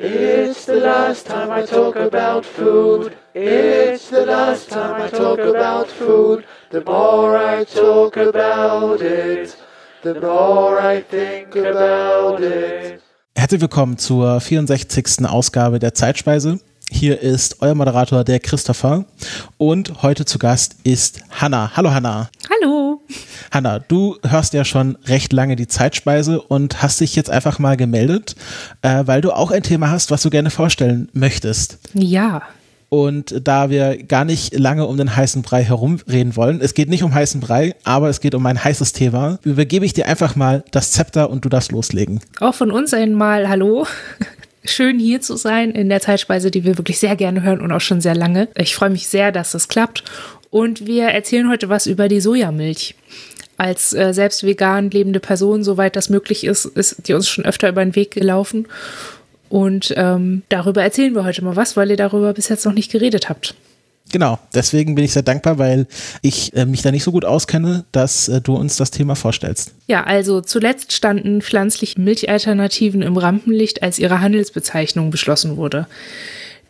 [0.00, 3.16] It's the last time I talk about food.
[3.34, 6.44] It's the last time I talk about food.
[6.70, 9.56] The more I talk about it,
[10.04, 13.00] the more I think about it.
[13.34, 15.26] Herzlich willkommen zur 64.
[15.28, 16.60] Ausgabe der Zeitspeise.
[16.92, 19.04] Hier ist euer Moderator, der Christopher.
[19.56, 21.72] Und heute zu Gast ist Hanna.
[21.74, 22.30] Hallo Hanna.
[22.48, 22.77] Hallo.
[23.50, 27.76] Hanna, du hörst ja schon recht lange die Zeitspeise und hast dich jetzt einfach mal
[27.76, 28.36] gemeldet,
[28.82, 31.78] äh, weil du auch ein Thema hast, was du gerne vorstellen möchtest.
[31.94, 32.42] Ja.
[32.90, 37.02] Und da wir gar nicht lange um den heißen Brei herumreden wollen, es geht nicht
[37.02, 40.64] um heißen Brei, aber es geht um ein heißes Thema, übergebe ich dir einfach mal
[40.70, 42.20] das Zepter und du darfst loslegen.
[42.40, 43.86] Auch von uns einmal Hallo.
[44.68, 47.80] Schön hier zu sein in der Zeitspeise, die wir wirklich sehr gerne hören und auch
[47.80, 48.48] schon sehr lange.
[48.54, 50.04] Ich freue mich sehr, dass das klappt.
[50.50, 52.94] Und wir erzählen heute was über die Sojamilch.
[53.56, 57.68] Als äh, selbst vegan lebende Person, soweit das möglich ist, ist die uns schon öfter
[57.68, 58.68] über den Weg gelaufen.
[59.48, 62.92] Und ähm, darüber erzählen wir heute mal was, weil ihr darüber bis jetzt noch nicht
[62.92, 63.54] geredet habt.
[64.10, 65.86] Genau, deswegen bin ich sehr dankbar, weil
[66.22, 69.72] ich äh, mich da nicht so gut auskenne, dass äh, du uns das Thema vorstellst.
[69.86, 75.86] Ja, also zuletzt standen pflanzliche Milchalternativen im Rampenlicht, als ihre Handelsbezeichnung beschlossen wurde.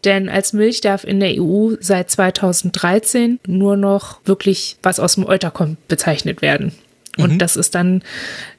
[0.05, 5.27] Denn als Milch darf in der EU seit 2013 nur noch wirklich was aus dem
[5.27, 6.73] Euter kommt bezeichnet werden.
[7.19, 7.39] Und mhm.
[7.39, 8.03] das ist dann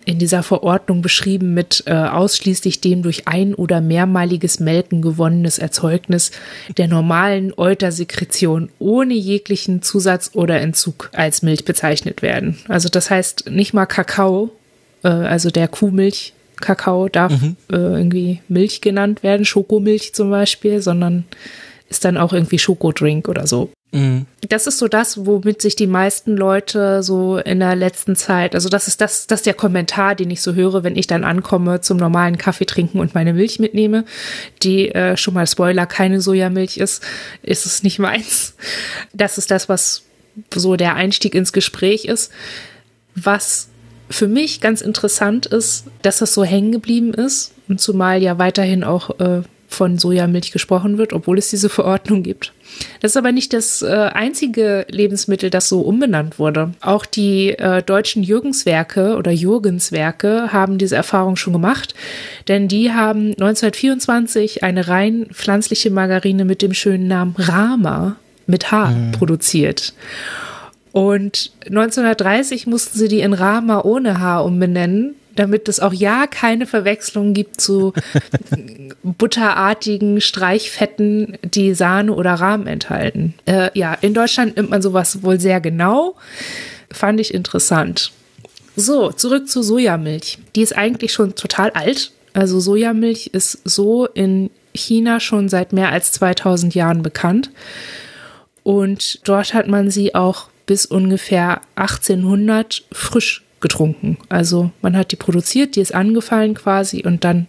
[0.06, 6.32] in dieser Verordnung beschrieben mit äh, ausschließlich dem durch ein- oder mehrmaliges Melken gewonnenes Erzeugnis
[6.78, 12.58] der normalen Eutersekretion ohne jeglichen Zusatz oder Entzug als Milch bezeichnet werden.
[12.68, 14.52] Also das heißt nicht mal Kakao,
[15.04, 16.34] äh, also der Kuhmilch.
[16.60, 17.56] Kakao darf mhm.
[17.72, 21.24] äh, irgendwie Milch genannt werden, Schokomilch zum Beispiel, sondern
[21.90, 23.72] ist dann auch irgendwie Schokodrink oder so.
[23.92, 24.28] Mhm.
[24.48, 28.70] Das ist so das, womit sich die meisten Leute so in der letzten Zeit, also
[28.70, 31.82] das ist das, das ist der Kommentar, den ich so höre, wenn ich dann ankomme
[31.82, 34.06] zum normalen Kaffee trinken und meine Milch mitnehme,
[34.62, 37.04] die äh, schon mal Spoiler keine Sojamilch ist,
[37.42, 38.56] ist es nicht meins.
[39.14, 40.04] Das ist das, was
[40.54, 42.32] so der Einstieg ins Gespräch ist.
[43.16, 43.70] Was
[44.10, 48.84] für mich ganz interessant ist, dass das so hängen geblieben ist und zumal ja weiterhin
[48.84, 52.54] auch äh, von Sojamilch gesprochen wird, obwohl es diese Verordnung gibt.
[53.02, 56.72] Das ist aber nicht das äh, einzige Lebensmittel, das so umbenannt wurde.
[56.82, 61.94] Auch die äh, deutschen Jürgenswerke oder Jürgenswerke haben diese Erfahrung schon gemacht,
[62.48, 68.88] denn die haben 1924 eine rein pflanzliche Margarine mit dem schönen Namen Rama mit H
[68.88, 69.12] mhm.
[69.12, 69.94] produziert.
[70.92, 76.66] Und 1930 mussten sie die in Rama ohne H umbenennen, damit es auch ja keine
[76.66, 77.94] Verwechslung gibt zu
[79.04, 83.36] butterartigen Streichfetten, die Sahne oder Rahmen enthalten.
[83.46, 86.18] Äh, ja, in Deutschland nimmt man sowas wohl sehr genau.
[86.92, 88.12] Fand ich interessant.
[88.76, 90.40] So, zurück zu Sojamilch.
[90.58, 92.12] Die ist eigentlich schon total alt.
[92.34, 97.50] Also Sojamilch ist so in China schon seit mehr als 2000 Jahren bekannt.
[98.64, 104.18] Und dort hat man sie auch bis ungefähr 1800 frisch getrunken.
[104.30, 107.48] Also man hat die produziert, die ist angefallen quasi und dann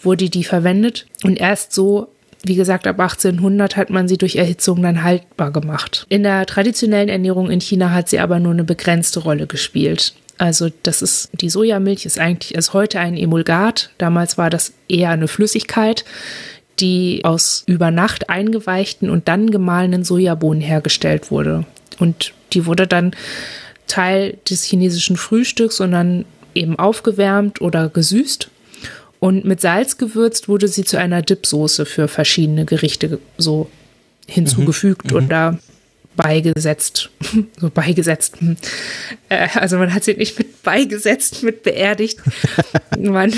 [0.00, 1.06] wurde die verwendet.
[1.24, 2.08] Und erst so,
[2.44, 6.06] wie gesagt, ab 1800 hat man sie durch Erhitzung dann haltbar gemacht.
[6.08, 10.14] In der traditionellen Ernährung in China hat sie aber nur eine begrenzte Rolle gespielt.
[10.38, 13.90] Also das ist, die Sojamilch ist eigentlich ist heute ein Emulgat.
[13.98, 16.04] Damals war das eher eine Flüssigkeit,
[16.80, 21.64] die aus über Nacht eingeweichten und dann gemahlenen Sojabohnen hergestellt wurde.
[22.00, 23.14] Und die wurde dann
[23.92, 28.48] Teil des chinesischen Frühstücks, sondern eben aufgewärmt oder gesüßt.
[29.20, 33.70] Und mit Salz gewürzt wurde sie zu einer Dipsoße für verschiedene Gerichte so
[34.26, 35.16] hinzugefügt mhm.
[35.16, 35.58] und da
[36.16, 37.10] beigesetzt.
[37.60, 38.36] so beigesetzt.
[39.28, 42.18] Äh, also man hat sie nicht mit beigesetzt, mit beerdigt.
[42.98, 43.32] man,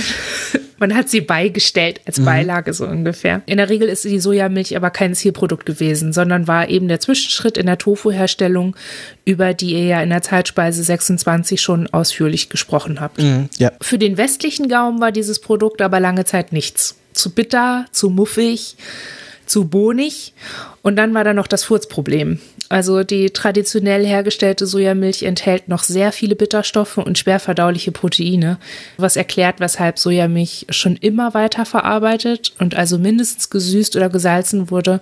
[0.79, 2.25] man hat sie beigestellt als mhm.
[2.25, 3.43] Beilage so ungefähr.
[3.47, 7.57] In der Regel ist die Sojamilch aber kein Zielprodukt gewesen, sondern war eben der Zwischenschritt
[7.57, 8.77] in der Tofu-Herstellung,
[9.25, 13.23] über die ihr ja in der Zeitspeise 26 schon ausführlich gesprochen habt.
[13.23, 13.73] Mhm, ja.
[13.81, 16.97] Für den westlichen Gaumen war dieses Produkt aber lange Zeit nichts.
[17.13, 18.77] Zu bitter, zu muffig,
[19.47, 20.33] zu bohnig.
[20.83, 22.41] Und dann war da noch das Furzproblem.
[22.69, 28.59] Also die traditionell hergestellte Sojamilch enthält noch sehr viele Bitterstoffe und schwerverdauliche Proteine,
[28.97, 35.01] was erklärt, weshalb Sojamilch schon immer weiter verarbeitet und also mindestens gesüßt oder gesalzen wurde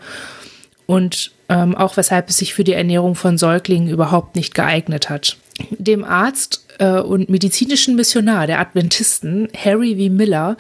[0.87, 5.37] und ähm, auch weshalb es sich für die Ernährung von Säuglingen überhaupt nicht geeignet hat.
[5.71, 10.13] Dem Arzt äh, und medizinischen Missionar der Adventisten Harry V.
[10.13, 10.57] Miller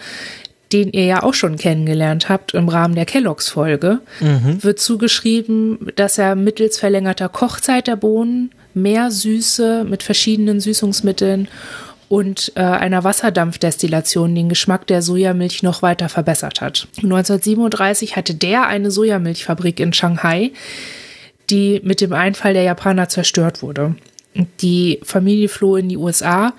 [0.72, 4.62] den ihr ja auch schon kennengelernt habt im Rahmen der Kelloggs-Folge, mhm.
[4.62, 11.48] wird zugeschrieben, dass er mittels verlängerter Kochzeit der Bohnen mehr Süße mit verschiedenen Süßungsmitteln
[12.08, 16.86] und äh, einer Wasserdampfdestillation den Geschmack der Sojamilch noch weiter verbessert hat.
[16.98, 20.52] 1937 hatte der eine Sojamilchfabrik in Shanghai,
[21.48, 23.94] die mit dem Einfall der Japaner zerstört wurde.
[24.60, 26.52] Die Familie floh in die USA,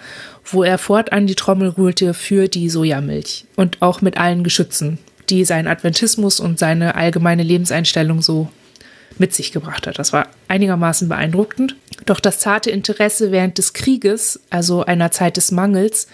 [0.46, 5.00] wo er fortan die Trommel rührte für die Sojamilch und auch mit allen Geschützen,
[5.30, 8.50] die sein Adventismus und seine allgemeine Lebenseinstellung so
[9.18, 10.00] mit sich gebracht hat.
[10.00, 11.76] Das war einigermaßen beeindruckend.
[12.06, 16.08] Doch das zarte Interesse während des Krieges, also einer Zeit des Mangels,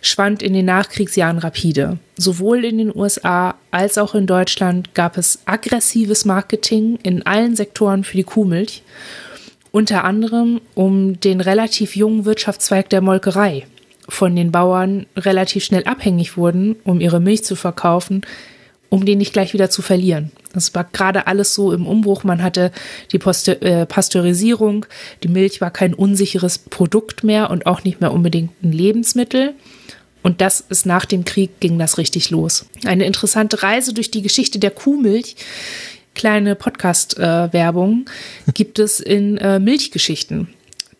[0.00, 1.98] schwand in den Nachkriegsjahren rapide.
[2.16, 8.04] Sowohl in den USA als auch in Deutschland gab es aggressives Marketing in allen Sektoren
[8.04, 8.82] für die Kuhmilch
[9.70, 13.66] unter anderem um den relativ jungen Wirtschaftszweig der Molkerei,
[14.08, 18.22] von den Bauern relativ schnell abhängig wurden, um ihre Milch zu verkaufen,
[18.88, 20.30] um den nicht gleich wieder zu verlieren.
[20.54, 22.24] Das war gerade alles so im Umbruch.
[22.24, 22.72] Man hatte
[23.12, 24.86] die Poste äh, Pasteurisierung,
[25.22, 29.54] die Milch war kein unsicheres Produkt mehr und auch nicht mehr unbedingt ein Lebensmittel.
[30.22, 32.66] Und das ist nach dem Krieg ging das richtig los.
[32.84, 35.36] Eine interessante Reise durch die Geschichte der Kuhmilch
[36.18, 38.04] kleine Podcast-Werbung
[38.48, 40.48] äh, gibt es in äh, Milchgeschichten.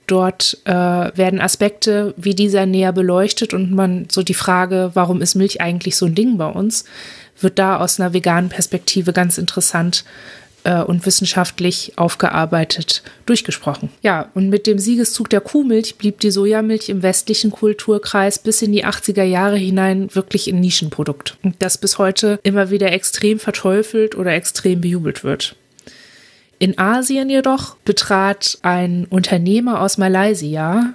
[0.07, 5.35] Dort äh, werden Aspekte wie dieser näher beleuchtet und man so die Frage, warum ist
[5.35, 6.87] Milch eigentlich so ein Ding bei uns,
[7.39, 10.05] wird da aus einer veganen Perspektive ganz interessant
[10.69, 13.89] äh, und wissenschaftlich aufgearbeitet durchgesprochen.
[14.03, 18.73] Ja, und mit dem Siegeszug der Kuhmilch blieb die Sojamilch im westlichen Kulturkreis bis in
[18.73, 24.33] die 80er Jahre hinein wirklich ein Nischenprodukt, das bis heute immer wieder extrem verteufelt oder
[24.33, 25.57] extrem bejubelt wird.
[26.59, 30.93] In Asien jedoch betrat ein Unternehmer aus Malaysia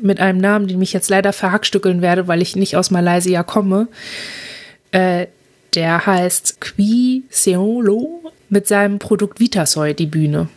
[0.00, 3.88] mit einem Namen, den ich jetzt leider verhackstückeln werde, weil ich nicht aus Malaysia komme.
[4.92, 5.26] Äh,
[5.74, 8.19] der heißt Qui Seolo
[8.50, 10.48] mit seinem Produkt Vitasoy die Bühne.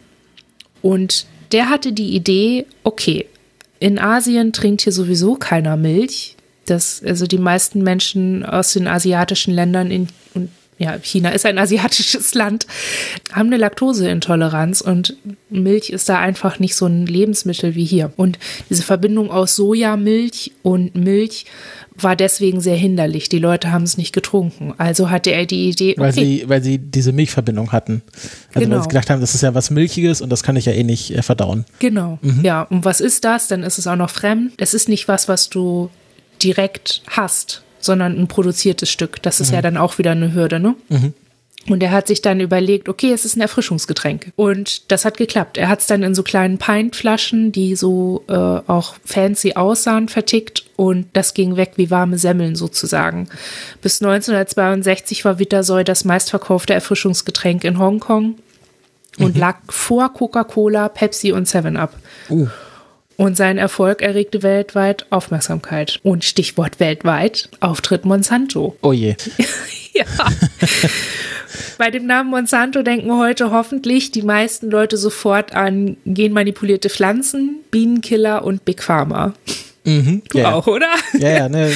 [0.81, 3.27] Und der hatte die Idee, okay,
[3.79, 6.35] in Asien trinkt hier sowieso keiner Milch.
[6.65, 10.49] Das, also die meisten Menschen aus den asiatischen Ländern in, und
[10.83, 12.67] ja, China ist ein asiatisches Land,
[13.31, 15.15] haben eine Laktoseintoleranz und
[15.49, 18.11] Milch ist da einfach nicht so ein Lebensmittel wie hier.
[18.17, 18.37] Und
[18.69, 21.45] diese Verbindung aus Sojamilch und Milch
[21.95, 23.29] war deswegen sehr hinderlich.
[23.29, 24.73] Die Leute haben es nicht getrunken.
[24.77, 26.01] Also hatte er die Idee, okay.
[26.01, 28.01] Weil sie, weil sie diese Milchverbindung hatten.
[28.53, 28.75] Also Genau.
[28.77, 30.83] weil sie gedacht haben, das ist ja was Milchiges und das kann ich ja eh
[30.83, 31.65] nicht äh, verdauen.
[31.79, 32.17] Genau.
[32.41, 33.47] Ja, und was ist das?
[33.47, 34.53] Dann ist es auch noch fremd.
[34.57, 35.89] Es ist nicht was, was du
[36.41, 39.21] direkt hast, sondern ein produziertes Stück.
[39.21, 40.75] Das ist ja dann auch wieder eine Hürde, ne?
[41.69, 44.33] Und er hat sich dann überlegt, okay, es ist ein Erfrischungsgetränk.
[44.35, 45.57] Und das hat geklappt.
[45.57, 50.65] Er hat es dann in so kleinen Pintflaschen, die so äh, auch fancy aussahen, vertickt.
[50.75, 53.29] Und das ging weg wie warme Semmeln sozusagen.
[53.81, 58.35] Bis 1962 war Vitasoy das meistverkaufte Erfrischungsgetränk in Hongkong
[59.19, 61.93] und lag vor Coca-Cola, Pepsi und 7-Up.
[63.15, 65.99] Und sein Erfolg erregte weltweit Aufmerksamkeit.
[66.03, 68.75] Und Stichwort weltweit, Auftritt Monsanto.
[68.81, 69.15] Oh je.
[69.95, 70.05] Ja.
[71.77, 78.43] Bei dem Namen Monsanto denken heute hoffentlich die meisten Leute sofort an genmanipulierte Pflanzen, Bienenkiller
[78.43, 79.35] und Big Pharma.
[79.83, 80.23] Mhm.
[80.29, 80.89] Du ja, auch, oder?
[81.19, 81.71] Ja, ja, ne,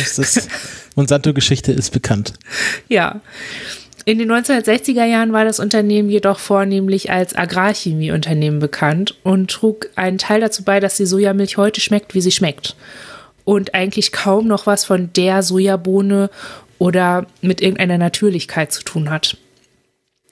[0.95, 2.33] Monsanto-Geschichte ist bekannt.
[2.87, 3.21] Ja.
[4.07, 10.17] In den 1960er Jahren war das Unternehmen jedoch vornehmlich als Agrarchemieunternehmen bekannt und trug einen
[10.17, 12.77] Teil dazu bei, dass die Sojamilch heute schmeckt, wie sie schmeckt.
[13.43, 16.29] Und eigentlich kaum noch was von der Sojabohne
[16.77, 19.35] oder mit irgendeiner Natürlichkeit zu tun hat.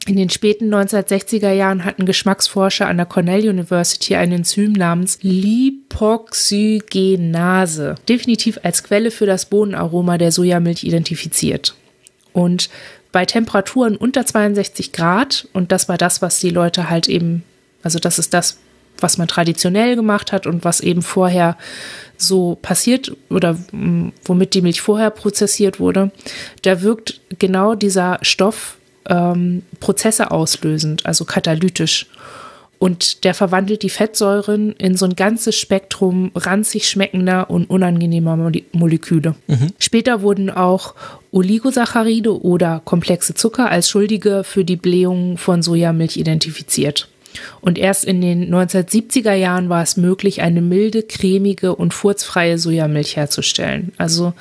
[0.07, 7.95] In den späten 1960er Jahren hatten Geschmacksforscher an der Cornell University ein Enzym namens Lipoxygenase
[8.07, 11.75] definitiv als Quelle für das Bohnenaroma der Sojamilch identifiziert.
[12.35, 12.69] Und
[13.15, 17.45] bei Temperaturen unter 62 Grad, und das war das, was die Leute halt eben,
[17.81, 18.57] also das ist das,
[18.99, 21.55] was man traditionell gemacht hat und was eben vorher
[22.17, 26.11] so passiert oder mm, womit die Milch vorher prozessiert wurde,
[26.63, 32.07] da wirkt genau dieser Stoff ähm, Prozesse auslösend, also katalytisch.
[32.85, 38.61] Und der verwandelt die Fettsäuren in so ein ganzes Spektrum ranzig schmeckender und unangenehmer Mole-
[38.73, 39.33] Moleküle.
[39.79, 40.93] Später wurden auch
[41.31, 47.07] Oligosaccharide oder komplexe Zucker als Schuldige für die Blähung von Sojamilch identifiziert.
[47.59, 53.15] Und erst in den 1970er Jahren war es möglich, eine milde, cremige und furzfreie Sojamilch
[53.15, 53.93] herzustellen.
[53.97, 54.33] Also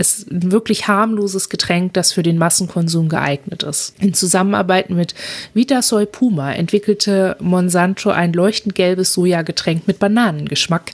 [0.00, 3.94] ist ein wirklich harmloses Getränk, das für den Massenkonsum geeignet ist.
[4.00, 5.14] In Zusammenarbeit mit
[5.52, 10.92] Vitasoy Puma entwickelte Monsanto ein leuchtend gelbes Sojagetränk mit Bananengeschmack,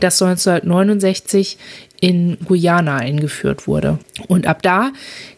[0.00, 1.58] das 1969
[2.00, 3.98] in Guyana eingeführt wurde.
[4.28, 4.92] Und ab da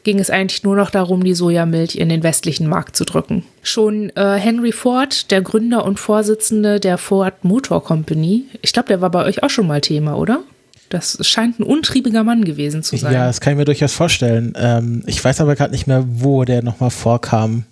[0.05, 3.45] ging es eigentlich nur noch darum, die Sojamilch in den westlichen Markt zu drücken.
[3.63, 9.01] Schon äh, Henry Ford, der Gründer und Vorsitzende der Ford Motor Company, ich glaube, der
[9.01, 10.41] war bei euch auch schon mal Thema, oder?
[10.88, 13.12] Das scheint ein untriebiger Mann gewesen zu sein.
[13.12, 14.52] Ja, das kann ich mir durchaus vorstellen.
[14.57, 17.64] Ähm, ich weiß aber gerade nicht mehr, wo der nochmal vorkam.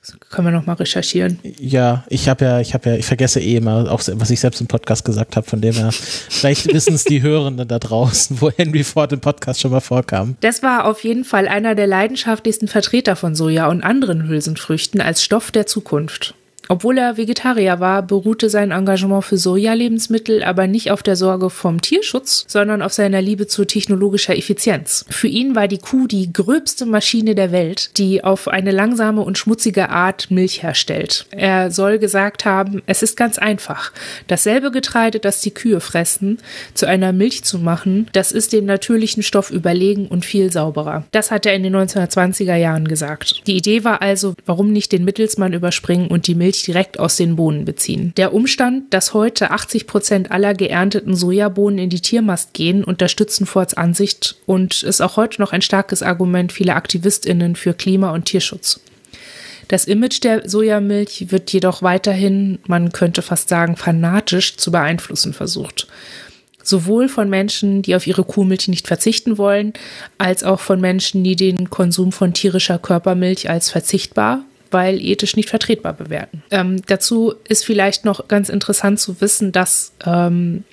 [0.00, 1.38] Das können wir nochmal recherchieren.
[1.58, 4.60] Ja, ich habe ja, ich habe ja, ich vergesse eh immer, auch was ich selbst
[4.60, 8.50] im Podcast gesagt habe, von dem her, vielleicht wissen es die Hörenden da draußen, wo
[8.50, 10.36] Henry Ford im Podcast schon mal vorkam.
[10.40, 15.22] Das war auf jeden Fall einer der leidenschaftlichsten Vertreter von Soja und anderen Hülsenfrüchten als
[15.22, 16.34] Stoff der Zukunft.
[16.68, 21.80] Obwohl er Vegetarier war, beruhte sein Engagement für Sojalebensmittel aber nicht auf der Sorge vom
[21.80, 25.04] Tierschutz, sondern auf seiner Liebe zu technologischer Effizienz.
[25.08, 29.38] Für ihn war die Kuh die gröbste Maschine der Welt, die auf eine langsame und
[29.38, 31.26] schmutzige Art Milch herstellt.
[31.30, 33.92] Er soll gesagt haben, es ist ganz einfach.
[34.26, 36.38] Dasselbe Getreide, das die Kühe fressen,
[36.74, 41.04] zu einer Milch zu machen, das ist dem natürlichen Stoff überlegen und viel sauberer.
[41.12, 43.42] Das hat er in den 1920er Jahren gesagt.
[43.46, 47.16] Die Idee war also, warum nicht den Mittelsmann überspringen und die Milch Milch direkt aus
[47.16, 48.12] den Bohnen beziehen.
[48.16, 53.74] Der Umstand, dass heute 80 Prozent aller geernteten Sojabohnen in die Tiermast gehen, unterstützen Fords
[53.74, 58.80] Ansicht und ist auch heute noch ein starkes Argument vieler AktivistInnen für Klima- und Tierschutz.
[59.68, 65.88] Das Image der Sojamilch wird jedoch weiterhin, man könnte fast sagen, fanatisch zu beeinflussen versucht.
[66.62, 69.74] Sowohl von Menschen, die auf ihre Kuhmilch nicht verzichten wollen,
[70.16, 75.48] als auch von Menschen, die den Konsum von tierischer Körpermilch als verzichtbar weil ethisch nicht
[75.48, 76.42] vertretbar bewerten.
[76.50, 80.64] Ähm, dazu ist vielleicht noch ganz interessant zu wissen, dass ähm,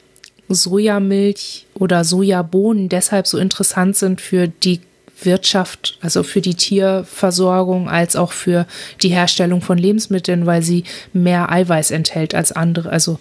[0.49, 4.81] Sojamilch oder Sojabohnen deshalb so interessant sind für die
[5.21, 8.67] Wirtschaft, also für die Tierversorgung als auch für
[9.01, 10.83] die Herstellung von Lebensmitteln, weil sie
[11.13, 12.89] mehr Eiweiß enthält als andere.
[12.89, 13.19] Also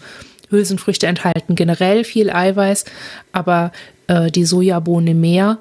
[0.51, 2.85] Hülsenfrüchte enthalten generell viel Eiweiß,
[3.33, 3.73] aber
[4.09, 5.59] äh, die Sojabohne mehr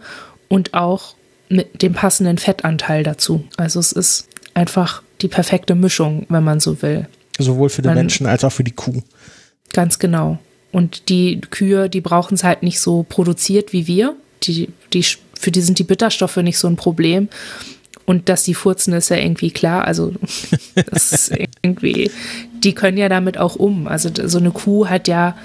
[0.49, 1.15] und auch
[1.49, 3.43] mit dem passenden Fettanteil dazu.
[3.57, 7.07] Also es ist einfach die perfekte Mischung, wenn man so will.
[7.39, 9.01] Sowohl für den man, Menschen als auch für die Kuh.
[9.71, 10.39] Ganz genau.
[10.71, 14.15] Und die Kühe, die brauchen es halt nicht so produziert wie wir.
[14.43, 15.05] Die, die,
[15.39, 17.29] für die sind die Bitterstoffe nicht so ein Problem.
[18.05, 19.85] Und dass die furzen, ist ja irgendwie klar.
[19.85, 20.13] Also,
[20.91, 22.11] das ist irgendwie,
[22.63, 23.87] die können ja damit auch um.
[23.87, 25.37] Also, so eine Kuh hat ja,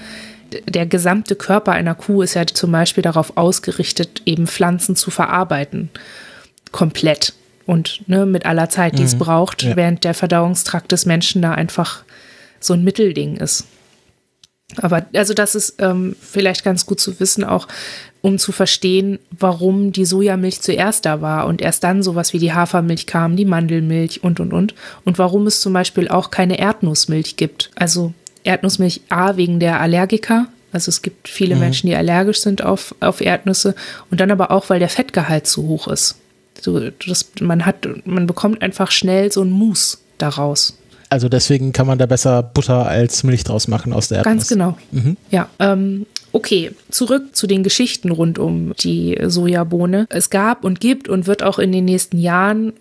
[0.67, 5.89] der gesamte Körper einer Kuh ist ja zum Beispiel darauf ausgerichtet, eben Pflanzen zu verarbeiten.
[6.71, 7.33] Komplett
[7.69, 9.07] und ne, mit aller Zeit, die mhm.
[9.07, 9.75] es braucht, ja.
[9.75, 12.03] während der Verdauungstrakt des Menschen da einfach
[12.59, 13.65] so ein Mittelding ist.
[14.77, 17.67] Aber also das ist ähm, vielleicht ganz gut zu wissen, auch
[18.21, 22.53] um zu verstehen, warum die Sojamilch zuerst da war und erst dann sowas wie die
[22.53, 24.73] Hafermilch kam, die Mandelmilch und und und.
[25.05, 27.69] Und warum es zum Beispiel auch keine Erdnussmilch gibt.
[27.75, 30.47] Also Erdnussmilch A wegen der Allergiker.
[30.71, 31.61] Also es gibt viele mhm.
[31.61, 33.75] Menschen, die allergisch sind auf, auf Erdnüsse
[34.09, 36.15] und dann aber auch, weil der Fettgehalt zu hoch ist.
[36.61, 40.77] So, das, man hat, man bekommt einfach schnell so ein Mousse daraus.
[41.09, 44.33] Also deswegen kann man da besser Butter als Milch draus machen aus der Erdnuss.
[44.35, 44.77] Ganz genau.
[44.91, 45.17] Mhm.
[45.31, 50.05] Ja, ähm, Okay, zurück zu den Geschichten rund um die Sojabohne.
[50.09, 52.73] Es gab und gibt und wird auch in den nächsten Jahren,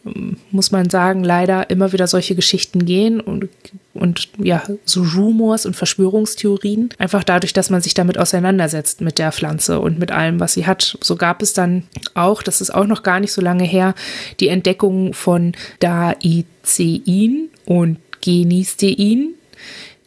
[0.51, 3.49] muss man sagen, leider immer wieder solche Geschichten gehen und,
[3.95, 6.91] und ja, so Rumors und Verschwörungstheorien.
[6.99, 10.67] Einfach dadurch, dass man sich damit auseinandersetzt mit der Pflanze und mit allem, was sie
[10.67, 10.99] hat.
[11.01, 13.95] So gab es dann auch, das ist auch noch gar nicht so lange her,
[14.41, 19.35] die Entdeckung von Daicein und Genistein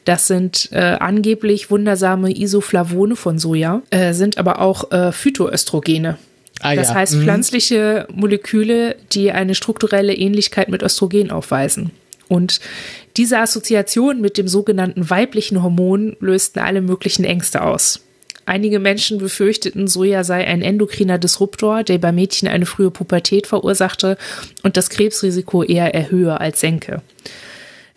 [0.05, 6.17] das sind äh, angeblich wundersame Isoflavone von Soja, äh, sind aber auch äh, Phytoöstrogene.
[6.61, 6.95] Ah, das ja.
[6.95, 7.23] heißt mhm.
[7.23, 11.91] pflanzliche Moleküle, die eine strukturelle Ähnlichkeit mit Östrogen aufweisen.
[12.27, 12.61] Und
[13.17, 18.01] diese Assoziation mit dem sogenannten weiblichen Hormon lösten alle möglichen Ängste aus.
[18.45, 24.17] Einige Menschen befürchteten, Soja sei ein endokriner Disruptor, der bei Mädchen eine frühe Pubertät verursachte
[24.63, 27.01] und das Krebsrisiko eher erhöhe als senke.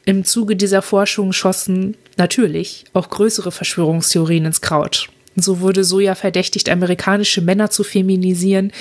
[0.07, 5.09] Im Zuge dieser Forschung schossen natürlich auch größere Verschwörungstheorien ins Kraut.
[5.37, 8.73] So wurde Soja verdächtigt, amerikanische Männer zu feminisieren,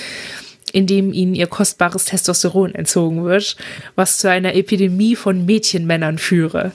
[0.72, 3.56] indem ihnen ihr kostbares Testosteron entzogen wird,
[3.96, 6.72] was zu einer Epidemie von Mädchenmännern führe.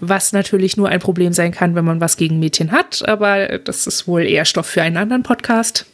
[0.00, 3.86] Was natürlich nur ein Problem sein kann, wenn man was gegen Mädchen hat, aber das
[3.86, 5.86] ist wohl eher Stoff für einen anderen Podcast.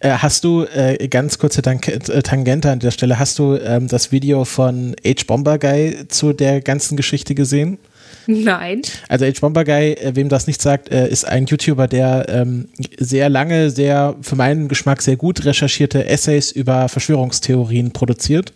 [0.00, 4.12] Äh, hast du, äh, ganz kurze äh, Tangente an der Stelle, hast du ähm, das
[4.12, 5.24] Video von H.
[5.26, 7.78] Bomber Guy zu der ganzen Geschichte gesehen?
[8.26, 8.82] Nein.
[9.08, 9.40] Also H.
[9.40, 13.70] Bomber Guy, äh, wem das nicht sagt, äh, ist ein YouTuber, der ähm, sehr lange,
[13.70, 18.52] sehr für meinen Geschmack sehr gut recherchierte Essays über Verschwörungstheorien produziert.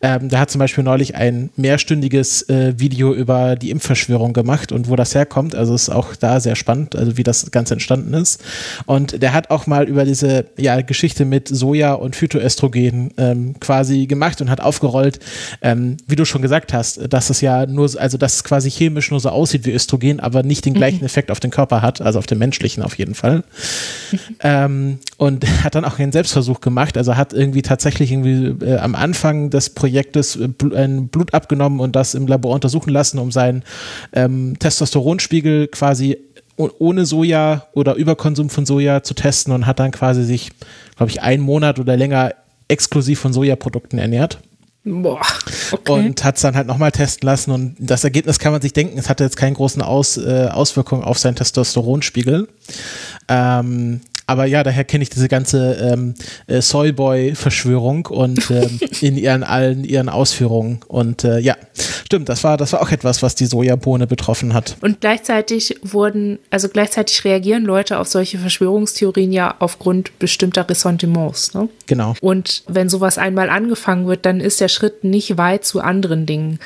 [0.00, 4.88] Ähm, der hat zum Beispiel neulich ein mehrstündiges äh, Video über die Impfverschwörung gemacht und
[4.88, 5.54] wo das herkommt.
[5.54, 8.42] Also ist auch da sehr spannend, also wie das Ganze entstanden ist.
[8.86, 14.06] Und der hat auch mal über diese ja, Geschichte mit Soja und Phytoöstrogen ähm, quasi
[14.06, 15.18] gemacht und hat aufgerollt,
[15.62, 19.10] ähm, wie du schon gesagt hast, dass es ja nur, also dass es quasi chemisch
[19.10, 21.06] nur so aussieht wie Östrogen, aber nicht den gleichen mhm.
[21.06, 23.44] Effekt auf den Körper hat, also auf den menschlichen auf jeden Fall.
[24.44, 28.94] Ähm, und hat dann auch einen Selbstversuch gemacht, also hat irgendwie tatsächlich irgendwie äh, am
[28.94, 33.62] Anfang des Projektes äh, ein Blut abgenommen und das im Labor untersuchen lassen, um seinen
[34.12, 36.18] ähm, Testosteronspiegel quasi
[36.56, 40.50] ohne Soja oder Überkonsum von Soja zu testen und hat dann quasi sich,
[40.96, 42.34] glaube ich, einen Monat oder länger
[42.68, 44.38] exklusiv von Sojaprodukten ernährt.
[44.84, 45.20] Boah,
[45.70, 45.92] okay.
[45.92, 48.98] Und hat es dann halt nochmal testen lassen und das Ergebnis kann man sich denken,
[48.98, 52.48] es hatte jetzt keine großen Aus, äh, Auswirkungen auf seinen Testosteronspiegel.
[53.28, 56.14] Ähm, aber ja, daher kenne ich diese ganze ähm,
[56.46, 60.80] äh, Soyboy-Verschwörung und ähm, in ihren allen ihren Ausführungen.
[60.88, 61.56] Und äh, ja,
[62.04, 64.76] stimmt, das war, das war auch etwas, was die Sojabohne betroffen hat.
[64.80, 71.54] Und gleichzeitig wurden, also gleichzeitig reagieren Leute auf solche Verschwörungstheorien ja aufgrund bestimmter Ressentiments.
[71.54, 71.68] Ne?
[71.86, 72.14] Genau.
[72.20, 76.58] Und wenn sowas einmal angefangen wird, dann ist der Schritt nicht weit zu anderen Dingen.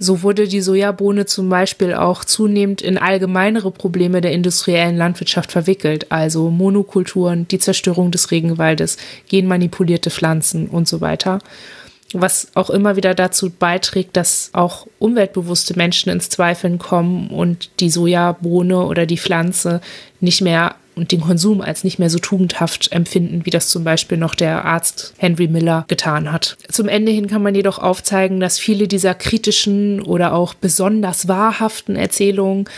[0.00, 6.12] So wurde die Sojabohne zum Beispiel auch zunehmend in allgemeinere Probleme der industriellen Landwirtschaft verwickelt,
[6.12, 8.96] also Monokulturen, die Zerstörung des Regenwaldes,
[9.28, 11.40] genmanipulierte Pflanzen und so weiter.
[12.14, 17.90] Was auch immer wieder dazu beiträgt, dass auch umweltbewusste Menschen ins Zweifeln kommen und die
[17.90, 19.80] Sojabohne oder die Pflanze
[20.20, 24.18] nicht mehr und den Konsum als nicht mehr so tugendhaft empfinden, wie das zum Beispiel
[24.18, 26.56] noch der Arzt Henry Miller getan hat.
[26.70, 31.96] Zum Ende hin kann man jedoch aufzeigen, dass viele dieser kritischen oder auch besonders wahrhaften
[31.96, 32.68] Erzählungen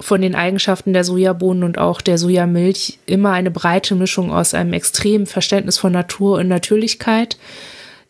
[0.00, 4.72] von den Eigenschaften der Sojabohnen und auch der Sojamilch immer eine breite Mischung aus einem
[4.72, 7.36] extremen Verständnis von Natur und Natürlichkeit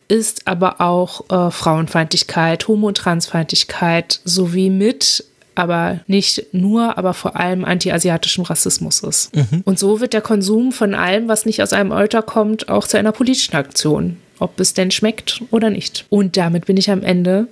[0.07, 7.35] ist, aber auch äh, Frauenfeindlichkeit, Homo- und Transfeindlichkeit sowie mit aber nicht nur, aber vor
[7.35, 9.35] allem anti-asiatischem Rassismus ist.
[9.35, 9.61] Mhm.
[9.65, 12.97] Und so wird der Konsum von allem, was nicht aus einem Euter kommt, auch zu
[12.97, 16.05] einer politischen Aktion, ob es denn schmeckt oder nicht.
[16.09, 17.47] Und damit bin ich am Ende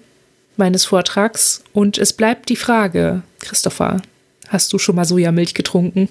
[0.57, 4.01] meines Vortrags und es bleibt die Frage, Christopher,
[4.47, 6.09] hast du schon mal Sojamilch getrunken?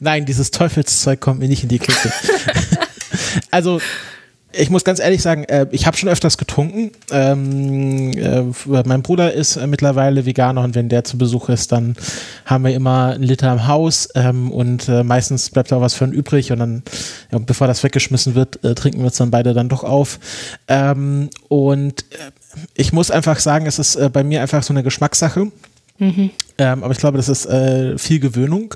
[0.00, 2.12] Nein, dieses Teufelszeug kommt mir nicht in die Küche.
[3.50, 3.80] also
[4.56, 6.90] ich muss ganz ehrlich sagen, äh, ich habe schon öfters getrunken.
[7.10, 8.42] Ähm, äh,
[8.84, 11.96] mein Bruder ist äh, mittlerweile Veganer und wenn der zu Besuch ist, dann
[12.44, 16.12] haben wir immer einen Liter im Haus ähm, und meistens bleibt auch was für ihn
[16.12, 16.82] übrig und dann,
[17.46, 20.18] bevor das weggeschmissen wird, trinken wir es dann beide dann doch auf.
[20.68, 22.04] Ähm, und
[22.74, 25.50] ich muss einfach sagen, es ist bei mir einfach so eine Geschmackssache.
[25.98, 26.30] Mhm.
[26.58, 27.48] Aber ich glaube, das ist
[28.00, 28.74] viel Gewöhnung.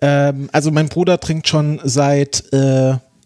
[0.00, 2.44] Also mein Bruder trinkt schon seit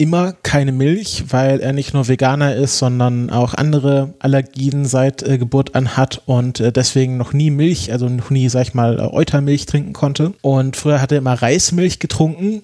[0.00, 5.36] immer keine Milch, weil er nicht nur Veganer ist, sondern auch andere Allergien seit äh,
[5.36, 8.98] Geburt an hat und äh, deswegen noch nie Milch, also noch nie, sag ich mal,
[8.98, 10.32] Eutermilch trinken konnte.
[10.40, 12.62] Und früher hat er immer Reismilch getrunken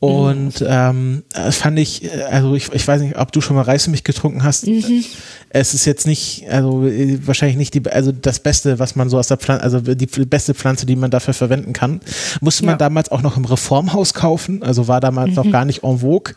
[0.00, 4.04] und ähm, fand ich, äh, also ich, ich weiß nicht, ob du schon mal Reismilch
[4.04, 4.68] getrunken hast.
[4.68, 5.04] Mhm.
[5.50, 9.18] Es ist jetzt nicht, also äh, wahrscheinlich nicht die, also das Beste, was man so
[9.18, 12.00] aus der Pflanze, also die beste Pflanze, die man dafür verwenden kann.
[12.40, 12.78] Musste man ja.
[12.78, 15.34] damals auch noch im Reformhaus kaufen, also war damals mhm.
[15.36, 16.34] noch gar nicht en vogue.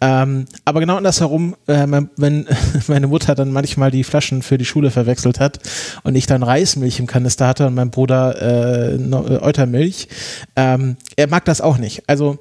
[0.00, 2.46] Ähm, aber genau andersherum, äh, wenn
[2.88, 5.60] meine Mutter dann manchmal die Flaschen für die Schule verwechselt hat
[6.02, 8.98] und ich dann Reismilch im Kanister hatte und mein Bruder äh,
[9.40, 10.08] Eutermilch,
[10.56, 12.02] ähm, er mag das auch nicht.
[12.08, 12.40] Also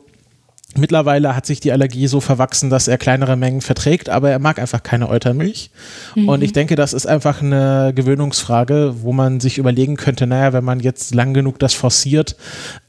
[0.76, 4.60] Mittlerweile hat sich die Allergie so verwachsen, dass er kleinere Mengen verträgt, aber er mag
[4.60, 5.70] einfach keine Eutermilch.
[6.16, 6.30] Mhm.
[6.30, 10.64] Und ich denke, das ist einfach eine Gewöhnungsfrage, wo man sich überlegen könnte, naja, wenn
[10.64, 12.36] man jetzt lang genug das forciert,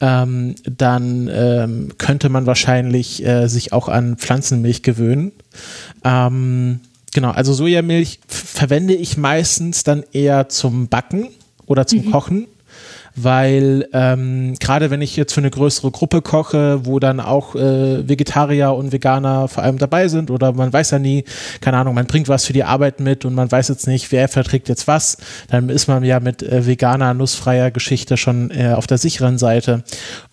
[0.01, 5.31] ähm, dann ähm, könnte man wahrscheinlich äh, sich auch an Pflanzenmilch gewöhnen.
[6.03, 6.79] Ähm,
[7.13, 11.29] genau, also Sojamilch verwende ich meistens dann eher zum Backen
[11.67, 12.11] oder zum mhm.
[12.11, 12.47] Kochen
[13.15, 18.07] weil ähm, gerade wenn ich jetzt für eine größere Gruppe koche, wo dann auch äh,
[18.07, 21.23] Vegetarier und Veganer vor allem dabei sind oder man weiß ja nie,
[21.61, 24.27] keine Ahnung, man bringt was für die Arbeit mit und man weiß jetzt nicht, wer
[24.27, 25.17] verträgt jetzt was,
[25.49, 29.83] dann ist man ja mit äh, veganer, nussfreier Geschichte schon äh, auf der sicheren Seite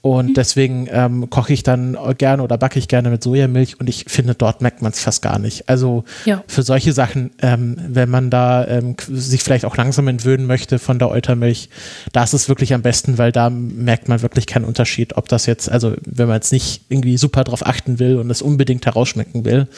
[0.01, 0.35] und mhm.
[0.35, 4.35] deswegen ähm, koche ich dann gerne oder backe ich gerne mit Sojamilch und ich finde,
[4.35, 5.69] dort merkt man es fast gar nicht.
[5.69, 6.43] Also ja.
[6.49, 10.99] für solche Sachen, ähm, wenn man da ähm, sich vielleicht auch langsam entwöhnen möchte von
[10.99, 11.69] der Eutermilch,
[12.13, 15.47] da ist es wirklich am besten, weil da merkt man wirklich keinen Unterschied, ob das
[15.47, 19.45] jetzt, also wenn man jetzt nicht irgendwie super drauf achten will und es unbedingt herausschmecken
[19.45, 19.69] will,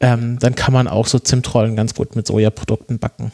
[0.00, 3.32] ähm, dann kann man auch so Zimtrollen ganz gut mit Sojaprodukten backen.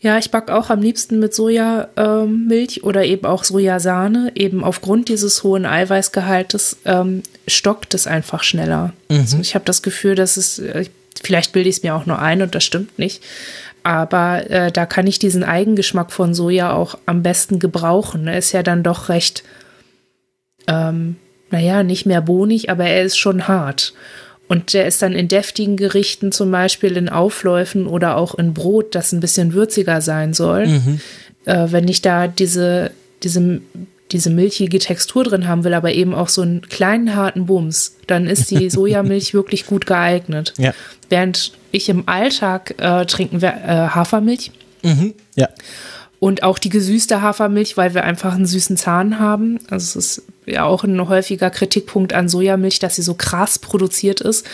[0.00, 4.30] Ja, ich backe auch am liebsten mit Sojamilch ähm, oder eben auch Sojasahne.
[4.36, 8.92] Eben aufgrund dieses hohen Eiweißgehaltes ähm, stockt es einfach schneller.
[9.08, 9.18] Mhm.
[9.18, 10.84] Also ich habe das Gefühl, dass es, äh,
[11.22, 13.22] Vielleicht bilde ich es mir auch nur ein und das stimmt nicht.
[13.82, 18.26] Aber äh, da kann ich diesen Eigengeschmack von Soja auch am besten gebrauchen.
[18.26, 19.44] Er ist ja dann doch recht,
[20.66, 21.16] ähm,
[21.50, 23.94] naja, nicht mehr bohnig, aber er ist schon hart.
[24.48, 28.94] Und der ist dann in deftigen Gerichten, zum Beispiel in Aufläufen oder auch in Brot,
[28.94, 30.66] das ein bisschen würziger sein soll.
[30.66, 31.00] Mhm.
[31.44, 32.90] Äh, wenn ich da diese,
[33.22, 33.60] diese,
[34.10, 38.26] diese milchige Textur drin haben will, aber eben auch so einen kleinen harten Bums, dann
[38.26, 40.54] ist die Sojamilch wirklich gut geeignet.
[40.56, 40.72] Ja.
[41.08, 44.50] Während ich im Alltag äh, trinken wir äh, Hafermilch.
[44.82, 45.14] Mhm.
[45.34, 45.48] Ja.
[46.20, 49.60] Und auch die gesüßte Hafermilch, weil wir einfach einen süßen Zahn haben.
[49.70, 54.20] Also es ist ja auch ein häufiger Kritikpunkt an Sojamilch, dass sie so krass produziert
[54.20, 54.44] ist.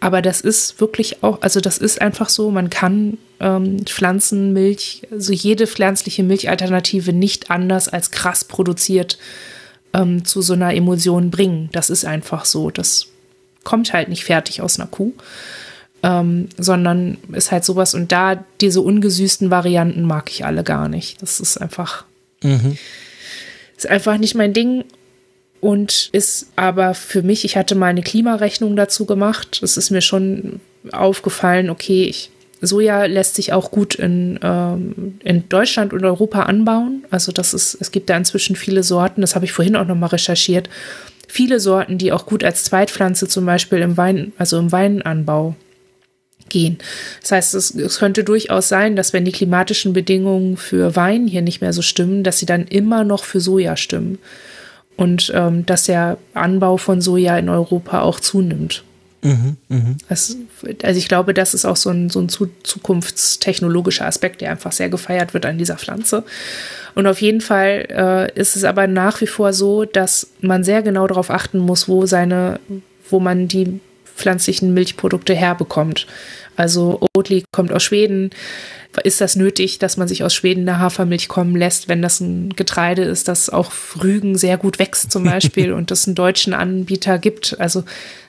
[0.00, 5.34] Aber das ist wirklich auch, also das ist einfach so, man kann ähm, Pflanzenmilch, also
[5.34, 9.18] jede pflanzliche Milchalternative nicht anders als krass produziert
[9.92, 11.68] ähm, zu so einer Emulsion bringen.
[11.72, 12.70] Das ist einfach so.
[12.70, 13.08] Das
[13.62, 15.12] kommt halt nicht fertig aus einer Kuh
[16.02, 17.94] ähm, sondern ist halt sowas.
[17.94, 21.20] Und da diese ungesüßten Varianten mag ich alle gar nicht.
[21.22, 22.04] Das ist einfach,
[22.42, 22.78] mhm.
[23.76, 24.84] ist einfach nicht mein Ding.
[25.60, 29.60] Und ist aber für mich, ich hatte mal eine Klimarechnung dazu gemacht.
[29.62, 30.60] Es ist mir schon
[30.90, 32.30] aufgefallen, okay, ich,
[32.62, 37.04] Soja lässt sich auch gut in, ähm, in Deutschland und Europa anbauen.
[37.10, 40.10] Also das ist, es gibt da inzwischen viele Sorten, das habe ich vorhin auch nochmal
[40.10, 40.70] recherchiert.
[41.28, 45.56] Viele Sorten, die auch gut als Zweitpflanze zum Beispiel im Wein, also im Weinanbau
[46.50, 46.78] gehen.
[47.22, 51.42] Das heißt, es, es, könnte durchaus sein, dass wenn die klimatischen Bedingungen für Wein hier
[51.42, 54.18] nicht mehr so stimmen, dass sie dann immer noch für Soja stimmen.
[54.96, 58.84] Und ähm, dass der Anbau von Soja in Europa auch zunimmt.
[59.22, 59.96] Mhm, mh.
[60.08, 60.36] das,
[60.82, 64.88] also ich glaube, das ist auch so ein, so ein zukunftstechnologischer Aspekt, der einfach sehr
[64.88, 66.24] gefeiert wird an dieser Pflanze.
[66.94, 70.82] Und auf jeden Fall äh, ist es aber nach wie vor so, dass man sehr
[70.82, 72.60] genau darauf achten muss, wo seine,
[73.10, 73.80] wo man die
[74.16, 76.06] pflanzlichen Milchprodukte herbekommt.
[76.60, 78.28] Also Oatly kommt aus Schweden.
[79.02, 82.50] Ist das nötig, dass man sich aus Schweden eine Hafermilch kommen lässt, wenn das ein
[82.54, 87.16] Getreide ist, das auf Rügen sehr gut wächst zum Beispiel und es einen deutschen Anbieter
[87.16, 87.58] gibt?
[87.58, 87.84] Also,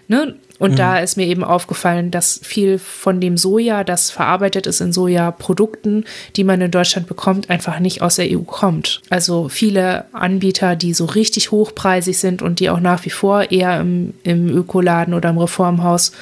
[0.08, 0.36] ne?
[0.60, 0.76] Und mhm.
[0.78, 6.06] da ist mir eben aufgefallen, dass viel von dem Soja, das verarbeitet ist in Sojaprodukten,
[6.38, 9.02] die man in Deutschland bekommt, einfach nicht aus der EU kommt.
[9.10, 13.82] Also viele Anbieter, die so richtig hochpreisig sind und die auch nach wie vor eher
[13.82, 16.14] im, im Ökoladen oder im Reformhaus äh,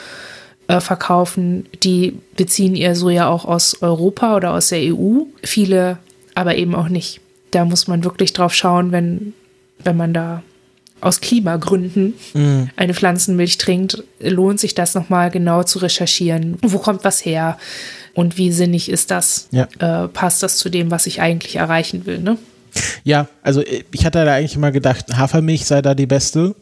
[0.78, 5.24] verkaufen, die beziehen ihr Soja auch aus Europa oder aus der EU.
[5.44, 5.98] Viele
[6.36, 7.22] aber eben auch nicht.
[7.52, 9.34] Da muss man wirklich drauf schauen, wenn,
[9.84, 10.44] wenn man da
[11.02, 12.70] aus Klimagründen mhm.
[12.76, 16.58] eine Pflanzenmilch trinkt, lohnt sich das nochmal genau zu recherchieren.
[16.62, 17.58] Wo kommt was her?
[18.14, 19.48] Und wie sinnig ist das?
[19.52, 19.68] Ja.
[19.80, 22.20] Äh, passt das zu dem, was ich eigentlich erreichen will?
[22.20, 22.38] Ne?
[23.04, 26.56] Ja, also ich hatte da eigentlich immer gedacht, Hafermilch sei da die beste.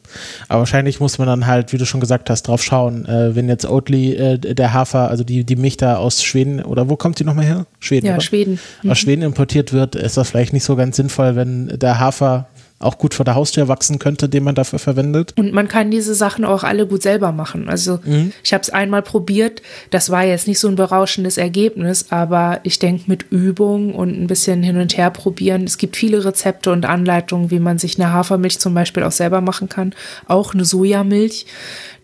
[0.47, 3.05] Aber wahrscheinlich muss man dann halt, wie du schon gesagt hast, drauf schauen.
[3.05, 6.89] Äh, wenn jetzt Oatly äh, der Hafer, also die, die Milch da aus Schweden, oder
[6.89, 7.65] wo kommt die nochmal her?
[7.79, 8.05] Schweden.
[8.05, 8.21] Ja, oder?
[8.21, 8.59] Schweden.
[8.83, 8.91] Mhm.
[8.91, 12.47] Aus Schweden importiert wird, ist das vielleicht nicht so ganz sinnvoll, wenn der Hafer
[12.79, 15.33] auch gut vor der Haustür wachsen könnte, den man dafür verwendet.
[15.35, 17.69] Und man kann diese Sachen auch alle gut selber machen.
[17.69, 18.31] Also mhm.
[18.43, 22.77] ich habe es einmal probiert, das war jetzt nicht so ein berauschendes Ergebnis, aber ich
[22.77, 25.63] denke mit Übung und ein bisschen hin und her probieren.
[25.63, 29.41] Es gibt viele Rezepte und Anleitungen, wie man sich eine Hafermilch zum Beispiel auch selber
[29.41, 29.95] machen kann,
[30.27, 31.47] auch eine Sojamilch.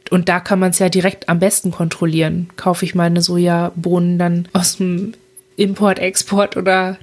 [0.09, 2.49] Und da kann man es ja direkt am besten kontrollieren.
[2.55, 5.13] Kaufe ich meine Sojabohnen dann aus dem
[5.55, 6.97] Import, Export oder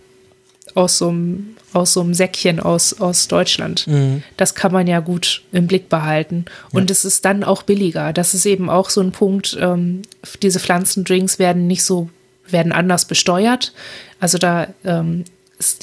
[0.74, 3.86] aus so einem aus so einem Säckchen aus, aus Deutschland.
[3.86, 4.22] Mhm.
[4.36, 6.44] Das kann man ja gut im Blick behalten.
[6.72, 6.92] Und ja.
[6.92, 8.12] es ist dann auch billiger.
[8.12, 9.56] Das ist eben auch so ein Punkt.
[9.60, 10.02] Ähm,
[10.42, 12.10] diese Pflanzendrinks werden nicht so,
[12.48, 13.72] werden anders besteuert.
[14.18, 15.24] Also da, ähm,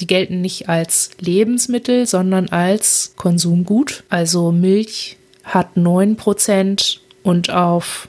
[0.00, 4.04] die gelten nicht als Lebensmittel, sondern als Konsumgut.
[4.08, 8.08] Also Milch hat 9% und auf,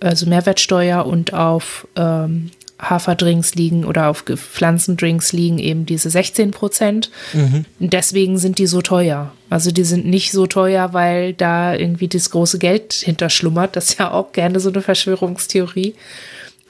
[0.00, 2.50] also Mehrwertsteuer und auf ähm,
[2.82, 7.10] Haferdrinks liegen oder auf Pflanzendrinks liegen eben diese 16 Prozent.
[7.32, 7.64] Mhm.
[7.78, 9.32] Deswegen sind die so teuer.
[9.48, 13.76] Also die sind nicht so teuer, weil da irgendwie das große Geld hinterschlummert.
[13.76, 15.94] Das ist ja auch gerne so eine Verschwörungstheorie.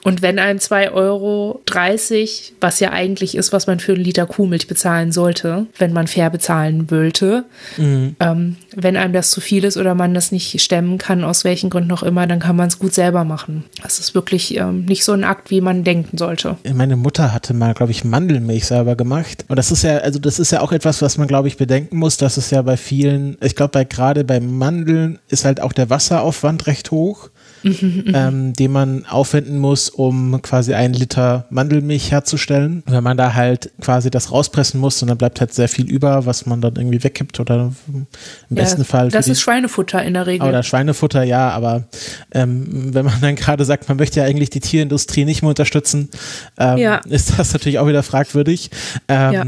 [0.03, 1.61] Und wenn ein 2,30 Euro,
[2.59, 6.29] was ja eigentlich ist, was man für einen Liter Kuhmilch bezahlen sollte, wenn man fair
[6.29, 7.45] bezahlen wollte,
[7.77, 8.15] mhm.
[8.19, 11.69] ähm, wenn einem das zu viel ist oder man das nicht stemmen kann, aus welchen
[11.69, 13.63] Gründen auch immer, dann kann man es gut selber machen.
[13.81, 16.57] Das ist wirklich ähm, nicht so ein Akt, wie man denken sollte.
[16.73, 19.45] Meine Mutter hatte mal, glaube ich, Mandelmilch selber gemacht.
[19.47, 21.97] Und das ist ja, also das ist ja auch etwas, was man, glaube ich, bedenken
[21.97, 25.73] muss, dass es ja bei vielen, ich glaube, bei, gerade bei Mandeln ist halt auch
[25.73, 27.29] der Wasseraufwand recht hoch.
[27.63, 32.83] Mhm, ähm, den man aufwenden muss, um quasi einen Liter Mandelmilch herzustellen.
[32.85, 36.25] Wenn man da halt quasi das rauspressen muss und dann bleibt halt sehr viel über,
[36.25, 38.07] was man dann irgendwie wegkippt oder im
[38.49, 39.09] besten ja, Fall.
[39.09, 40.47] Das ist Schweinefutter in der Regel.
[40.47, 41.83] Oder Schweinefutter, ja, aber
[42.31, 46.09] ähm, wenn man dann gerade sagt, man möchte ja eigentlich die Tierindustrie nicht mehr unterstützen,
[46.57, 46.97] ähm, ja.
[47.09, 48.69] ist das natürlich auch wieder fragwürdig.
[49.07, 49.45] Ähm, ja.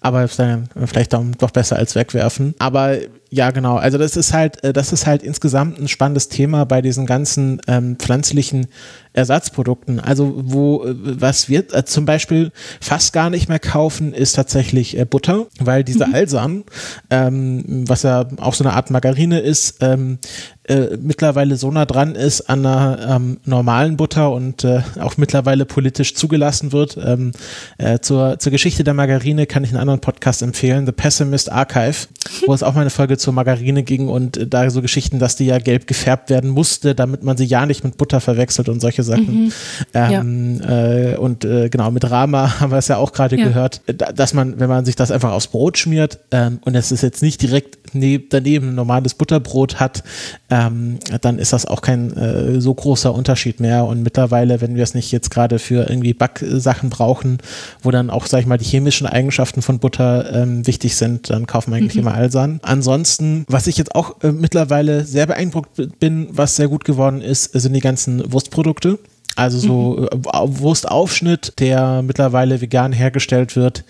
[0.00, 2.54] Aber vielleicht doch besser als wegwerfen.
[2.58, 2.96] Aber
[3.34, 3.76] ja, genau.
[3.76, 7.62] Also das ist halt, äh, das ist halt insgesamt ein spannendes Thema bei diesen ganzen
[7.66, 8.66] ähm, pflanzlichen
[9.12, 10.00] Ersatzprodukten.
[10.00, 14.98] Also wo, äh, was wir äh, zum Beispiel fast gar nicht mehr kaufen, ist tatsächlich
[14.98, 16.14] äh, Butter, weil diese mhm.
[16.14, 16.64] Alsan,
[17.10, 20.18] ähm, was ja auch so eine Art Margarine ist, ähm,
[20.64, 25.64] äh, mittlerweile so nah dran ist an einer ähm, normalen Butter und äh, auch mittlerweile
[25.64, 26.96] politisch zugelassen wird.
[27.04, 27.32] Ähm,
[27.78, 32.06] äh, zur, zur Geschichte der Margarine kann ich einen anderen Podcast empfehlen, The Pessimist Archive,
[32.46, 35.34] wo es auch mal eine Folge zur Margarine ging und äh, da so Geschichten, dass
[35.34, 38.80] die ja gelb gefärbt werden musste, damit man sie ja nicht mit Butter verwechselt und
[38.80, 39.44] solche Sachen.
[39.44, 39.52] Mhm.
[39.94, 41.12] Ähm, ja.
[41.12, 43.46] äh, und äh, genau, mit Rama haben wir es ja auch gerade ja.
[43.46, 43.80] gehört,
[44.14, 47.22] dass man, wenn man sich das einfach aufs Brot schmiert ähm, und es ist jetzt
[47.22, 50.02] nicht direkt neb daneben ein normales Butterbrot hat,
[50.50, 53.84] ähm, dann ist das auch kein äh, so großer Unterschied mehr.
[53.84, 57.38] Und mittlerweile, wenn wir es nicht jetzt gerade für irgendwie Backsachen brauchen,
[57.82, 61.46] wo dann auch, sag ich mal, die chemischen Eigenschaften von Butter ähm, wichtig sind, dann
[61.46, 62.02] kaufen wir eigentlich mhm.
[62.02, 62.60] immer Alsan.
[62.62, 67.52] Ansonsten, was ich jetzt auch äh, mittlerweile sehr beeindruckt bin, was sehr gut geworden ist,
[67.52, 68.91] sind die ganzen Wurstprodukte.
[69.36, 70.22] Also so mhm.
[70.26, 73.84] Äh, Wurstaufschnitt, der mittlerweile vegan hergestellt wird,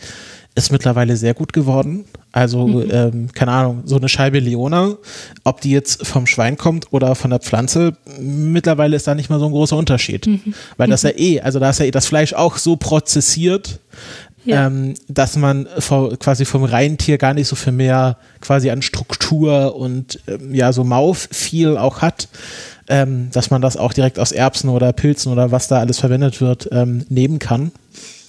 [0.55, 2.05] ist mittlerweile sehr gut geworden.
[2.31, 2.89] Also, mhm.
[2.91, 4.97] ähm, keine Ahnung, so eine Scheibe Leona,
[5.45, 9.39] ob die jetzt vom Schwein kommt oder von der Pflanze, mittlerweile ist da nicht mal
[9.39, 10.27] so ein großer Unterschied.
[10.27, 10.55] Mhm.
[10.77, 11.11] Weil das mhm.
[11.11, 13.81] ja eh, also da ist ja eh das Fleisch auch so prozessiert,
[14.45, 14.67] ja.
[14.67, 19.77] ähm, dass man vor, quasi vom Reintier gar nicht so viel mehr quasi an Struktur
[19.77, 22.29] und ähm, ja, so Mauf viel auch hat.
[22.88, 26.40] Ähm, dass man das auch direkt aus Erbsen oder Pilzen oder was da alles verwendet
[26.40, 27.71] wird, ähm, nehmen kann.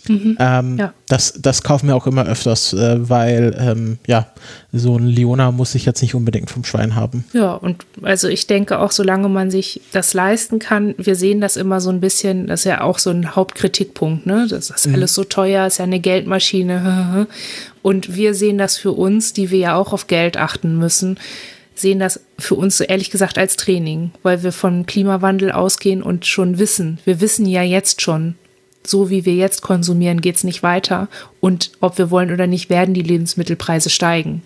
[0.08, 0.38] Mhm.
[0.40, 0.94] Ähm, ja.
[1.08, 4.28] das, das kaufen wir auch immer öfters, äh, weil ähm, ja,
[4.72, 7.24] so ein Leona muss ich jetzt nicht unbedingt vom Schwein haben.
[7.34, 11.56] Ja, und also ich denke auch, solange man sich das leisten kann, wir sehen das
[11.56, 14.48] immer so ein bisschen, das ist ja auch so ein Hauptkritikpunkt, ne?
[14.50, 14.96] Das ist mhm.
[14.96, 17.28] alles so teuer, ist ja eine Geldmaschine.
[17.82, 21.18] Und wir sehen das für uns, die wir ja auch auf Geld achten müssen,
[21.76, 26.26] sehen das für uns so ehrlich gesagt als Training, weil wir vom Klimawandel ausgehen und
[26.26, 28.36] schon wissen, wir wissen ja jetzt schon,
[28.86, 31.08] so wie wir jetzt konsumieren, geht es nicht weiter.
[31.40, 34.42] Und ob wir wollen oder nicht, werden die Lebensmittelpreise steigen.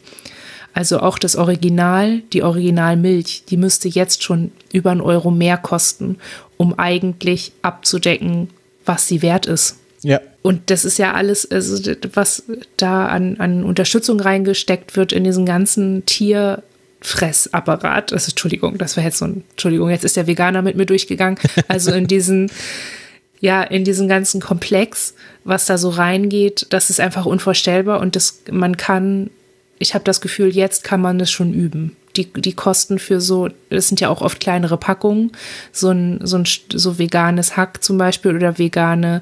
[0.73, 6.17] Also auch das Original, die Originalmilch, die müsste jetzt schon über einen Euro mehr kosten,
[6.57, 8.49] um eigentlich abzudecken,
[8.85, 9.77] was sie wert ist.
[10.03, 10.21] Ja.
[10.43, 12.43] Und das ist ja alles, also was
[12.77, 16.05] da an, an Unterstützung reingesteckt wird in diesen ganzen
[17.01, 18.13] Tierfressapparat.
[18.13, 21.37] Also Entschuldigung, das war jetzt so ein, Entschuldigung, jetzt ist der Veganer mit mir durchgegangen.
[21.67, 22.51] Also in diesen
[23.39, 28.41] ja, in diesen ganzen Komplex, was da so reingeht, das ist einfach unvorstellbar und das,
[28.51, 29.29] man kann,
[29.79, 31.95] ich habe das Gefühl, jetzt kann man das schon üben.
[32.15, 35.33] Die, die Kosten für so, das sind ja auch oft kleinere Packungen,
[35.71, 39.21] so ein, so ein so veganes Hack zum Beispiel oder vegane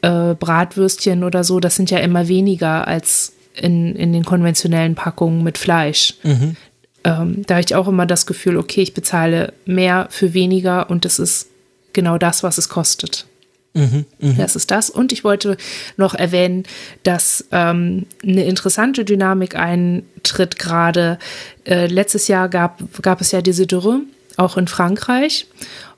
[0.00, 5.42] äh, Bratwürstchen oder so, das sind ja immer weniger als in, in den konventionellen Packungen
[5.42, 6.14] mit Fleisch.
[6.22, 6.56] Mhm.
[7.04, 11.04] Ähm, da habe ich auch immer das Gefühl, okay, ich bezahle mehr für weniger und
[11.04, 11.48] das ist
[11.92, 13.26] genau das, was es kostet.
[13.74, 14.34] Mhm, mh.
[14.36, 14.90] Das ist das.
[14.90, 15.56] Und ich wollte
[15.96, 16.64] noch erwähnen,
[17.02, 21.18] dass ähm, eine interessante Dynamik eintritt gerade.
[21.64, 24.00] Äh, letztes Jahr gab, gab es ja diese Dürre,
[24.36, 25.46] auch in Frankreich.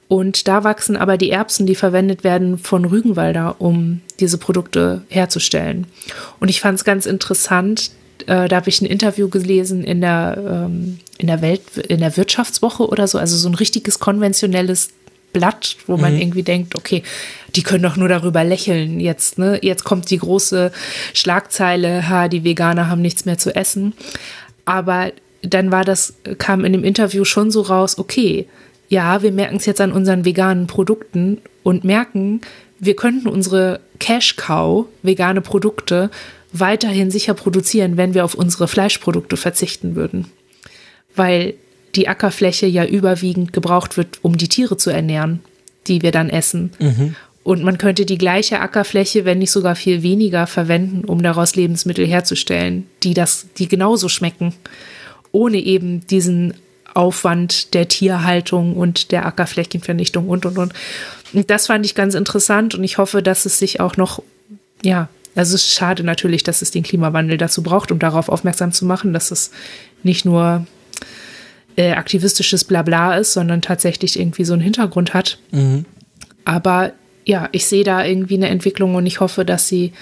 [0.06, 5.86] Und da wachsen aber die Erbsen, die verwendet werden von Rügenwalder, um diese Produkte herzustellen.
[6.40, 7.90] Und ich fand es ganz interessant,
[8.26, 12.88] da habe ich ein Interview gelesen in der, ähm, in der Welt, in der Wirtschaftswoche
[12.88, 14.90] oder so, also so ein richtiges konventionelles
[15.32, 16.20] Blatt, wo man mhm.
[16.20, 17.02] irgendwie denkt, okay,
[17.54, 19.58] die können doch nur darüber lächeln jetzt, ne?
[19.62, 20.72] Jetzt kommt die große
[21.12, 23.94] Schlagzeile, ha, die Veganer haben nichts mehr zu essen.
[24.64, 28.46] Aber dann war das, kam in dem Interview schon so raus, okay,
[28.88, 32.40] ja, wir merken es jetzt an unseren veganen Produkten und merken,
[32.78, 36.10] wir könnten unsere Cash Cow, vegane Produkte,
[36.54, 40.26] weiterhin sicher produzieren, wenn wir auf unsere Fleischprodukte verzichten würden.
[41.14, 41.54] Weil
[41.94, 45.40] die Ackerfläche ja überwiegend gebraucht wird, um die Tiere zu ernähren,
[45.86, 46.72] die wir dann essen.
[46.78, 47.16] Mhm.
[47.42, 52.06] Und man könnte die gleiche Ackerfläche, wenn nicht sogar viel weniger, verwenden, um daraus Lebensmittel
[52.06, 54.54] herzustellen, die das, die genauso schmecken,
[55.30, 56.54] ohne eben diesen
[56.94, 60.72] Aufwand der Tierhaltung und der Ackerflächenvernichtung und und und.
[61.32, 64.22] Und das fand ich ganz interessant und ich hoffe, dass es sich auch noch,
[64.82, 68.72] ja, also es ist schade natürlich, dass es den Klimawandel dazu braucht, um darauf aufmerksam
[68.72, 69.50] zu machen, dass es
[70.02, 70.66] nicht nur
[71.76, 75.38] äh, aktivistisches Blabla ist, sondern tatsächlich irgendwie so einen Hintergrund hat.
[75.50, 75.84] Mhm.
[76.44, 76.92] Aber
[77.24, 79.92] ja, ich sehe da irgendwie eine Entwicklung und ich hoffe, dass sie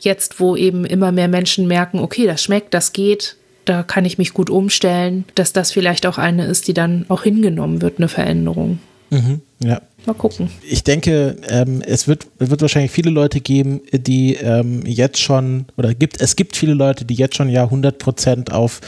[0.00, 4.18] jetzt, wo eben immer mehr Menschen merken, okay, das schmeckt, das geht, da kann ich
[4.18, 8.08] mich gut umstellen, dass das vielleicht auch eine ist, die dann auch hingenommen wird, eine
[8.08, 8.78] Veränderung.
[9.10, 9.42] Mhm.
[9.62, 9.82] Ja.
[10.06, 10.48] Mal gucken.
[10.62, 15.92] Ich denke, ähm, es wird, wird wahrscheinlich viele Leute geben, die ähm, jetzt schon, oder
[15.92, 18.80] gibt, es gibt viele Leute, die jetzt schon ja 100 Prozent auf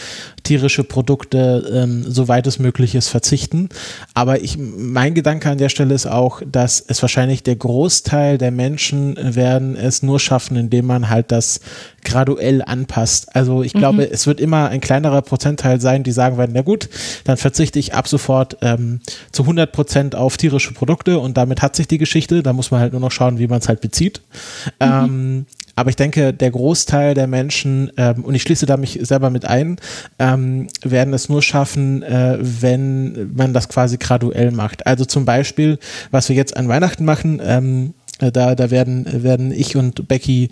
[0.43, 3.69] tierische Produkte, ähm, soweit es möglich ist, verzichten.
[4.15, 8.51] Aber ich, mein Gedanke an der Stelle ist auch, dass es wahrscheinlich der Großteil der
[8.51, 11.61] Menschen werden es nur schaffen, indem man halt das
[12.05, 13.35] graduell anpasst.
[13.35, 16.89] Also ich glaube, es wird immer ein kleinerer Prozentteil sein, die sagen werden, na gut,
[17.25, 19.01] dann verzichte ich ab sofort ähm,
[19.33, 22.43] zu 100 Prozent auf tierische Produkte und damit hat sich die Geschichte.
[22.43, 24.21] Da muss man halt nur noch schauen, wie man es halt bezieht.
[24.79, 25.47] Ähm,
[25.77, 29.47] aber ich denke, der Großteil der Menschen, ähm, und ich schließe da mich selber mit
[29.47, 29.77] ein,
[30.19, 34.87] ähm, werden es nur schaffen, äh, wenn man das quasi graduell macht.
[34.87, 35.79] Also zum Beispiel,
[36.11, 40.51] was wir jetzt an Weihnachten machen, ähm, äh, da, da werden, werden ich und Becky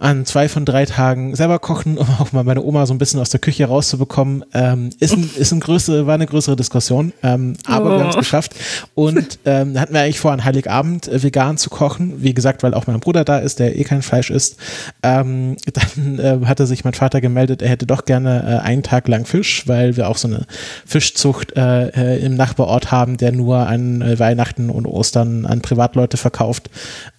[0.00, 3.20] an zwei von drei Tagen selber kochen, um auch mal meine Oma so ein bisschen
[3.20, 4.44] aus der Küche rauszubekommen.
[4.54, 8.16] Ähm, ist, ein, ist ein größere, war eine größere Diskussion, ähm, aber wir haben es
[8.16, 8.20] Oh.
[8.20, 8.54] geschafft.
[8.94, 12.22] Und ähm, hatten wir eigentlich vor, an Heiligabend äh, vegan zu kochen.
[12.22, 14.56] Wie gesagt, weil auch mein Bruder da ist, der eh kein Fleisch isst.
[15.02, 19.06] Ähm, dann äh, hatte sich mein Vater gemeldet, er hätte doch gerne äh, einen Tag
[19.06, 20.46] lang Fisch, weil wir auch so eine
[20.86, 26.16] Fischzucht äh, äh, im Nachbarort haben, der nur an äh, Weihnachten und Ostern an Privatleute
[26.16, 26.70] verkauft.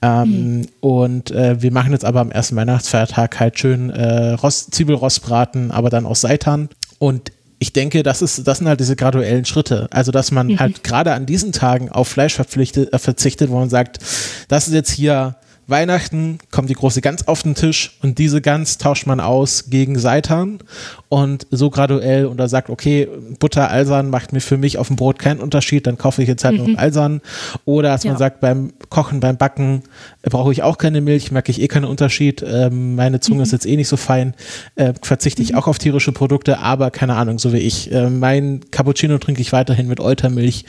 [0.01, 5.71] Ähm, Und äh, wir machen jetzt aber am ersten Weihnachtsfeiertag halt schön äh, Rost, Zwiebelrostbraten,
[5.71, 6.69] aber dann aus Seitan.
[6.99, 9.87] Und ich denke, das, ist, das sind halt diese graduellen Schritte.
[9.91, 13.69] Also, dass man halt gerade an diesen Tagen auf Fleisch verpflichtet, äh, verzichtet, wo man
[13.69, 13.99] sagt,
[14.47, 15.35] das ist jetzt hier
[15.71, 19.97] Weihnachten, kommt die große Gans auf den Tisch und diese Gans tauscht man aus gegen
[19.97, 20.59] Seitan
[21.09, 23.07] und so graduell und da sagt, okay,
[23.39, 26.43] Butter Alsan macht mir für mich auf dem Brot keinen Unterschied, dann kaufe ich jetzt
[26.43, 27.21] halt nur Alsan.
[27.65, 28.19] Oder dass man Ja.
[28.19, 29.83] sagt, beim Kochen, beim Backen
[30.21, 32.43] äh, brauche ich auch keine Milch, merke ich eh keinen Unterschied.
[32.47, 34.33] Ähm, meine Zunge ist jetzt eh nicht so fein,
[34.75, 37.91] äh, verzichte ich auch auf tierische Produkte, aber keine Ahnung, so wie ich.
[37.91, 40.65] Äh, mein Cappuccino trinke ich weiterhin mit Eutermilch.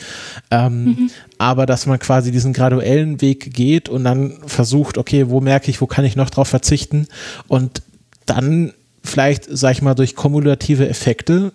[0.50, 1.10] Ähm,
[1.42, 5.80] Aber dass man quasi diesen graduellen Weg geht und dann versucht, okay, wo merke ich,
[5.80, 7.08] wo kann ich noch drauf verzichten?
[7.48, 7.82] Und
[8.26, 11.50] dann vielleicht, sag ich mal, durch kumulative Effekte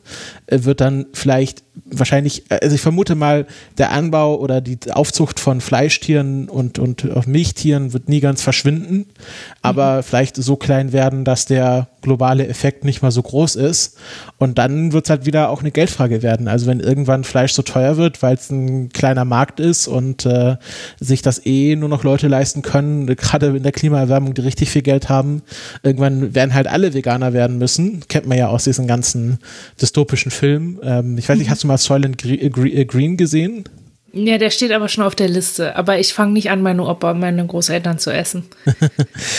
[0.47, 3.45] äh, wird dann vielleicht wahrscheinlich, also ich vermute mal,
[3.77, 9.05] der Anbau oder die Aufzucht von Fleischtieren und, und Milchtieren wird nie ganz verschwinden,
[9.61, 13.97] aber vielleicht so klein werden, dass der globale Effekt nicht mal so groß ist.
[14.37, 16.47] Und dann wird es halt wieder auch eine Geldfrage werden.
[16.47, 20.55] Also wenn irgendwann Fleisch so teuer wird, weil es ein kleiner Markt ist und äh,
[20.99, 24.83] sich das eh nur noch Leute leisten können, gerade in der Klimaerwärmung, die richtig viel
[24.83, 25.41] Geld haben,
[25.83, 28.01] irgendwann werden halt alle Veganer werden müssen.
[28.07, 29.39] Kennt man ja aus diesen ganzen
[29.81, 30.79] dystopischen Filmen.
[30.83, 33.65] Ähm, ich weiß nicht, hast du mal Soylent Gre- Gre- Green gesehen?
[34.17, 35.75] Ja, der steht aber schon auf der Liste.
[35.75, 38.43] Aber ich fange nicht an, meine Opa und meine Großeltern zu essen.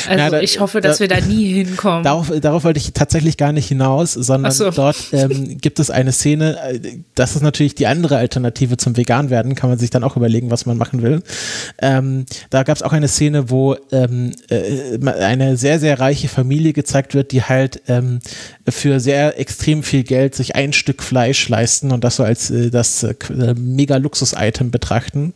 [0.08, 2.02] Also Ja, da- ich hoffe, dass da- wir da nie hinkommen.
[2.04, 4.70] Darauf, darauf wollte ich tatsächlich gar nicht hinaus, sondern so.
[4.70, 6.80] dort ähm, gibt es eine Szene, äh,
[7.14, 10.66] das ist natürlich die andere Alternative zum Vegan-Werden, kann man sich dann auch überlegen, was
[10.66, 11.22] man machen will.
[11.80, 16.72] Ähm, da gab es auch eine Szene, wo ähm, äh, eine sehr, sehr reiche Familie
[16.72, 18.20] gezeigt wird, die halt ähm,
[18.68, 22.70] für sehr extrem viel Geld sich ein Stück Fleisch leisten und das so als äh,
[22.70, 23.14] das äh,
[23.58, 25.34] mega Luxus-Item betrachten.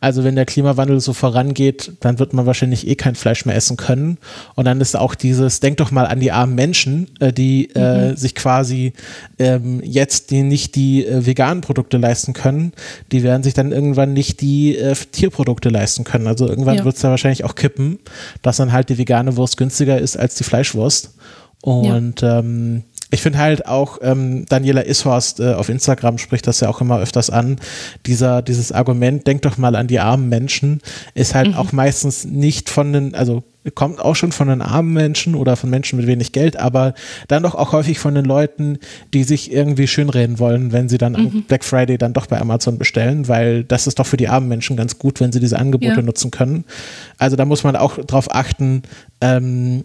[0.00, 3.76] Also wenn der Klimawandel so vorangeht, dann wird man wahrscheinlich eh kein Fleisch mehr essen
[3.76, 4.18] können.
[4.54, 8.14] Und dann ist auch dieses, denk doch mal an die armen Menschen, äh, die äh,
[8.16, 8.92] sich quasi
[9.38, 12.72] ähm, jetzt die nicht die äh, veganen Produkte leisten können,
[13.12, 16.26] die werden sich dann irgendwann nicht die äh, Tierprodukte leisten können.
[16.26, 16.84] Also irgendwann Ja.
[16.84, 17.98] wird es da wahrscheinlich auch kippen,
[18.42, 21.14] dass dann halt die vegane Wurst günstiger ist als die Fleischwurst.
[21.60, 26.68] Und ähm, ich finde halt auch, ähm, Daniela Ishorst äh, auf Instagram spricht das ja
[26.68, 27.56] auch immer öfters an,
[28.06, 30.80] dieser, dieses Argument, denk doch mal an die armen Menschen,
[31.14, 33.42] ist halt auch meistens nicht von den, also
[33.74, 36.94] kommt auch schon von den armen Menschen oder von Menschen mit wenig Geld, aber
[37.28, 38.78] dann doch auch häufig von den Leuten,
[39.12, 42.78] die sich irgendwie schönreden wollen, wenn sie dann am Black Friday dann doch bei Amazon
[42.78, 45.96] bestellen, weil das ist doch für die armen Menschen ganz gut, wenn sie diese Angebote
[45.96, 46.02] Ja.
[46.02, 46.64] nutzen können.
[47.18, 48.82] Also da muss man auch drauf achten,
[49.20, 49.84] ähm,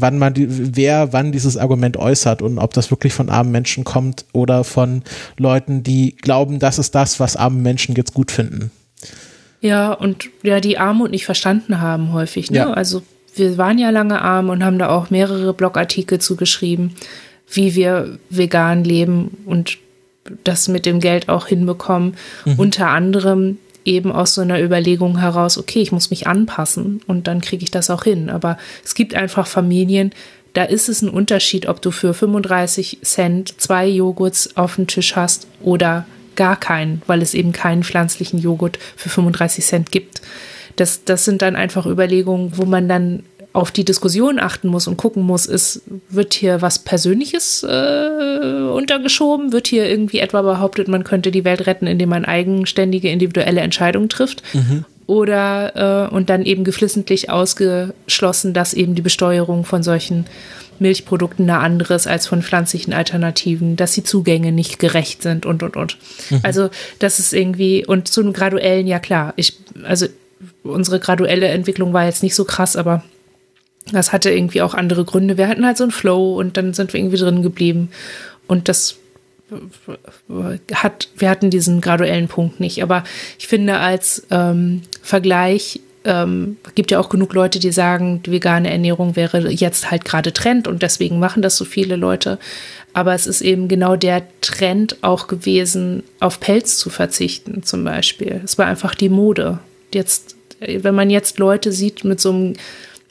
[0.00, 3.84] wann man die, wer wann dieses Argument äußert und ob das wirklich von armen Menschen
[3.84, 5.02] kommt oder von
[5.36, 8.70] Leuten, die glauben, das ist das, was arme Menschen jetzt gut finden.
[9.60, 12.50] Ja, und ja, die Armut nicht verstanden haben häufig.
[12.50, 12.58] Ne?
[12.58, 12.72] Ja.
[12.72, 13.02] Also
[13.34, 16.92] wir waren ja lange arm und haben da auch mehrere Blogartikel zugeschrieben,
[17.50, 19.78] wie wir vegan leben und
[20.44, 22.14] das mit dem Geld auch hinbekommen.
[22.56, 27.40] Unter anderem eben aus so einer Überlegung heraus, okay, ich muss mich anpassen und dann
[27.40, 28.30] kriege ich das auch hin.
[28.30, 30.12] Aber es gibt einfach Familien,
[30.54, 35.16] da ist es ein Unterschied, ob du für 35 Cent zwei Joghurts auf dem Tisch
[35.16, 36.06] hast oder
[36.36, 40.22] gar keinen, weil es eben keinen pflanzlichen Joghurt für 35 Cent gibt.
[40.76, 43.22] Das, das sind dann einfach Überlegungen, wo man dann
[43.54, 49.52] auf die Diskussion achten muss und gucken muss, ist, wird hier was Persönliches äh, untergeschoben?
[49.52, 54.08] Wird hier irgendwie etwa behauptet, man könnte die Welt retten, indem man eigenständige, individuelle Entscheidungen
[54.08, 54.42] trifft?
[54.54, 54.84] Mhm.
[55.06, 60.26] Oder äh, und dann eben geflissentlich ausgeschlossen, dass eben die Besteuerung von solchen
[60.80, 65.62] Milchprodukten eine andere ist als von pflanzlichen Alternativen, dass die Zugänge nicht gerecht sind und
[65.62, 65.96] und und.
[66.30, 66.40] Mhm.
[66.42, 70.06] Also das ist irgendwie und zu einem graduellen, ja klar, ich, also
[70.64, 73.04] unsere graduelle Entwicklung war jetzt nicht so krass, aber
[73.92, 75.36] das hatte irgendwie auch andere Gründe.
[75.36, 77.90] Wir hatten halt so einen Flow und dann sind wir irgendwie drin geblieben.
[78.46, 78.96] Und das
[80.72, 82.82] hat, wir hatten diesen graduellen Punkt nicht.
[82.82, 83.04] Aber
[83.38, 88.70] ich finde, als ähm, Vergleich ähm, gibt ja auch genug Leute, die sagen, die vegane
[88.70, 92.38] Ernährung wäre jetzt halt gerade Trend und deswegen machen das so viele Leute.
[92.92, 98.40] Aber es ist eben genau der Trend auch gewesen, auf Pelz zu verzichten, zum Beispiel.
[98.44, 99.58] Es war einfach die Mode.
[99.92, 102.54] Jetzt, wenn man jetzt Leute sieht mit so einem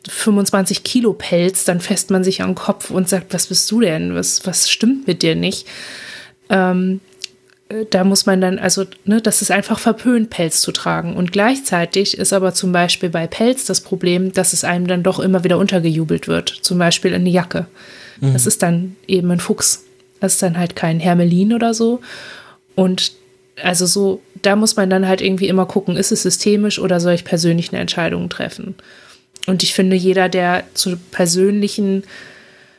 [0.07, 3.81] 25 Kilo Pelz, dann fässt man sich an den Kopf und sagt, was bist du
[3.81, 4.15] denn?
[4.15, 5.67] Was, was stimmt mit dir nicht?
[6.49, 6.99] Ähm,
[7.69, 11.15] äh, da muss man dann, also, ne, das ist einfach verpönt, Pelz zu tragen.
[11.15, 15.19] Und gleichzeitig ist aber zum Beispiel bei Pelz das Problem, dass es einem dann doch
[15.19, 16.49] immer wieder untergejubelt wird.
[16.49, 17.67] Zum Beispiel eine Jacke.
[18.19, 18.33] Mhm.
[18.33, 19.85] Das ist dann eben ein Fuchs.
[20.19, 22.01] Das ist dann halt kein Hermelin oder so.
[22.75, 23.13] Und
[23.61, 27.13] also so, da muss man dann halt irgendwie immer gucken, ist es systemisch oder soll
[27.13, 28.75] ich persönlich eine Entscheidung treffen?
[29.45, 32.03] Und ich finde, jeder, der zu persönlichen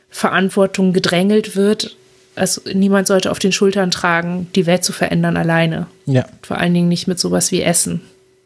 [0.09, 1.95] Verantwortung gedrängelt wird,
[2.35, 5.87] also niemand sollte auf den Schultern tragen, die Welt zu verändern alleine.
[6.05, 6.25] Ja.
[6.41, 8.01] Vor allen Dingen nicht mit sowas wie Essen.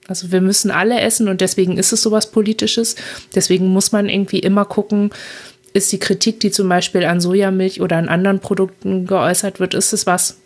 [0.08, 2.96] Also wir müssen alle essen und deswegen ist es sowas Politisches.
[3.36, 5.12] Deswegen muss man irgendwie immer gucken,
[5.74, 9.94] ist die Kritik, die zum Beispiel an Sojamilch oder an anderen Produkten geäußert wird, ist
[9.94, 10.38] es was,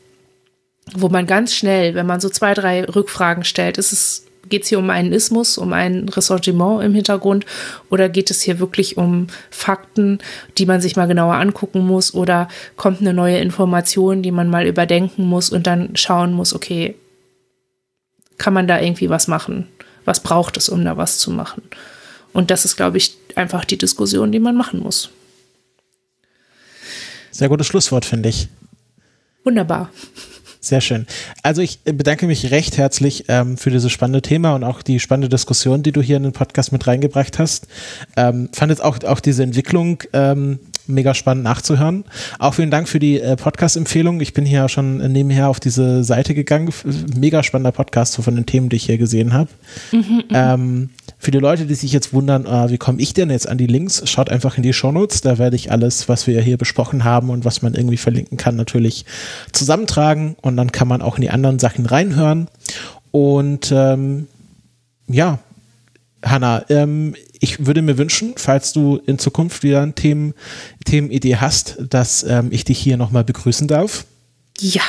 [0.94, 4.70] wo man ganz schnell, wenn man so zwei, drei Rückfragen stellt, ist es geht es
[4.70, 7.44] hier um einen Ismus, um ein Ressentiment im Hintergrund
[7.90, 10.20] oder geht es hier wirklich um Fakten,
[10.60, 14.68] die man sich mal genauer angucken muss oder kommt eine neue Information, die man mal
[14.68, 16.94] überdenken muss und dann schauen muss, okay,
[18.38, 19.70] kann man da irgendwie was machen?
[20.06, 21.64] Was braucht es, um da was zu machen?
[22.32, 25.10] Und das ist, glaube ich, einfach die Diskussion, die man machen muss.
[27.32, 28.50] Sehr gutes Schlusswort, finde ich.
[29.44, 29.90] Wunderbar.
[30.64, 31.08] Sehr schön.
[31.42, 35.28] Also ich bedanke mich recht herzlich ähm, für dieses spannende Thema und auch die spannende
[35.28, 37.68] Diskussion, die du hier in den Podcast mit reingebracht hast.
[38.16, 42.06] Ähm, fand jetzt auch, auch diese Entwicklung ähm, mega spannend nachzuhören.
[42.40, 44.22] Auch vielen Dank für die äh, Podcast-Empfehlung.
[44.22, 46.74] Ich bin hier schon nebenher auf diese Seite gegangen.
[47.14, 49.50] Mega spannender Podcast so von den Themen, die ich hier gesehen habe.
[49.92, 50.90] Mhm, mhm, ähm,
[51.24, 53.66] für die Leute, die sich jetzt wundern, äh, wie komme ich denn jetzt an die
[53.66, 55.22] Links, schaut einfach in die Shownotes.
[55.22, 58.58] Da werde ich alles, was wir hier besprochen haben und was man irgendwie verlinken kann,
[58.58, 59.06] natürlich
[59.54, 62.50] zusammentragen und dann kann man auch in die anderen Sachen reinhören.
[63.12, 64.28] Und ähm,
[65.08, 65.40] ja,
[66.22, 70.34] Hanna, ähm, ich würde mir wünschen, falls du in Zukunft wieder eine Themen,
[70.84, 74.06] Themenidee hast, dass ähm, ich dich hier nochmal begrüßen darf.
[74.60, 74.84] Ja,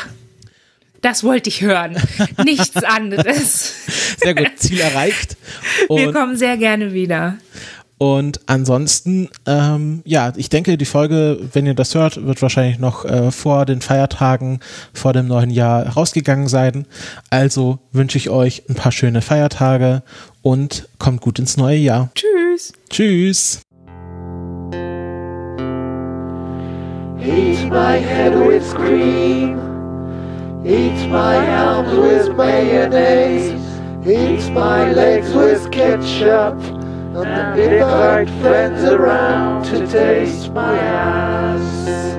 [1.05, 1.97] das wollte ich hören.
[2.45, 3.75] Nichts anderes.
[4.17, 5.37] Sehr gut, Ziel erreicht.
[5.89, 7.37] Und Wir kommen sehr gerne wieder.
[7.99, 13.05] Und ansonsten, ähm, ja, ich denke, die Folge, wenn ihr das hört, wird wahrscheinlich noch
[13.05, 14.61] äh, vor den Feiertagen,
[14.93, 16.87] vor dem neuen Jahr rausgegangen sein.
[17.31, 20.03] Also wünsche ich euch ein paar schöne Feiertage
[20.43, 22.11] und kommt gut ins neue Jahr.
[22.15, 22.73] Tschüss.
[22.91, 23.61] Tschüss.
[27.21, 29.74] Eat my head with cream.
[30.67, 33.53] Eat my arms with mayonnaise.
[34.07, 36.59] Eat my legs with ketchup.
[37.15, 42.15] And invite friends around to taste my ass.